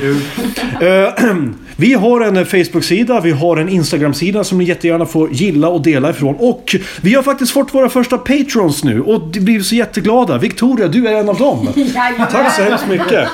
[0.81, 1.33] Eh,
[1.75, 5.81] vi har en eh, Facebook-sida, vi har en Instagram-sida som ni jättegärna får gilla och
[5.81, 6.35] dela ifrån.
[6.39, 10.37] Och vi har faktiskt fått våra första Patrons nu och vi blir så jätteglada.
[10.37, 11.67] Victoria, du är en av dem.
[12.31, 13.29] Tack så hemskt mycket.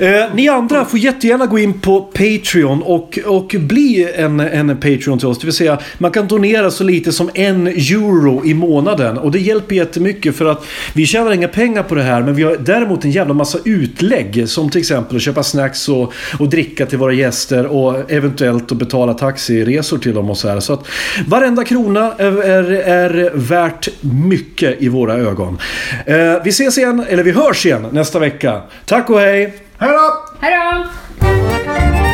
[0.00, 5.18] Eh, ni andra får jättemärka gå in på Patreon och, och bli en, en Patreon
[5.18, 5.38] till oss.
[5.38, 9.18] Det vill säga, man kan donera så lite som en euro i månaden.
[9.18, 12.22] Och det hjälper jättemycket för att vi tjänar inga pengar på det här.
[12.22, 14.48] Men vi har däremot en jävla massa utlägg.
[14.48, 17.66] Som till exempel att köpa snacks och, och dricka till våra gäster.
[17.66, 20.60] Och eventuellt att betala taxiresor till dem och så här.
[20.60, 20.86] Så att
[21.26, 25.58] varenda krona är, är, är värt mycket i våra ögon.
[26.06, 28.62] Eh, vi ses igen, eller vi hörs igen nästa vecka.
[28.84, 29.54] Tack och hej!
[29.78, 30.24] Hej då!
[30.40, 32.13] Hej då!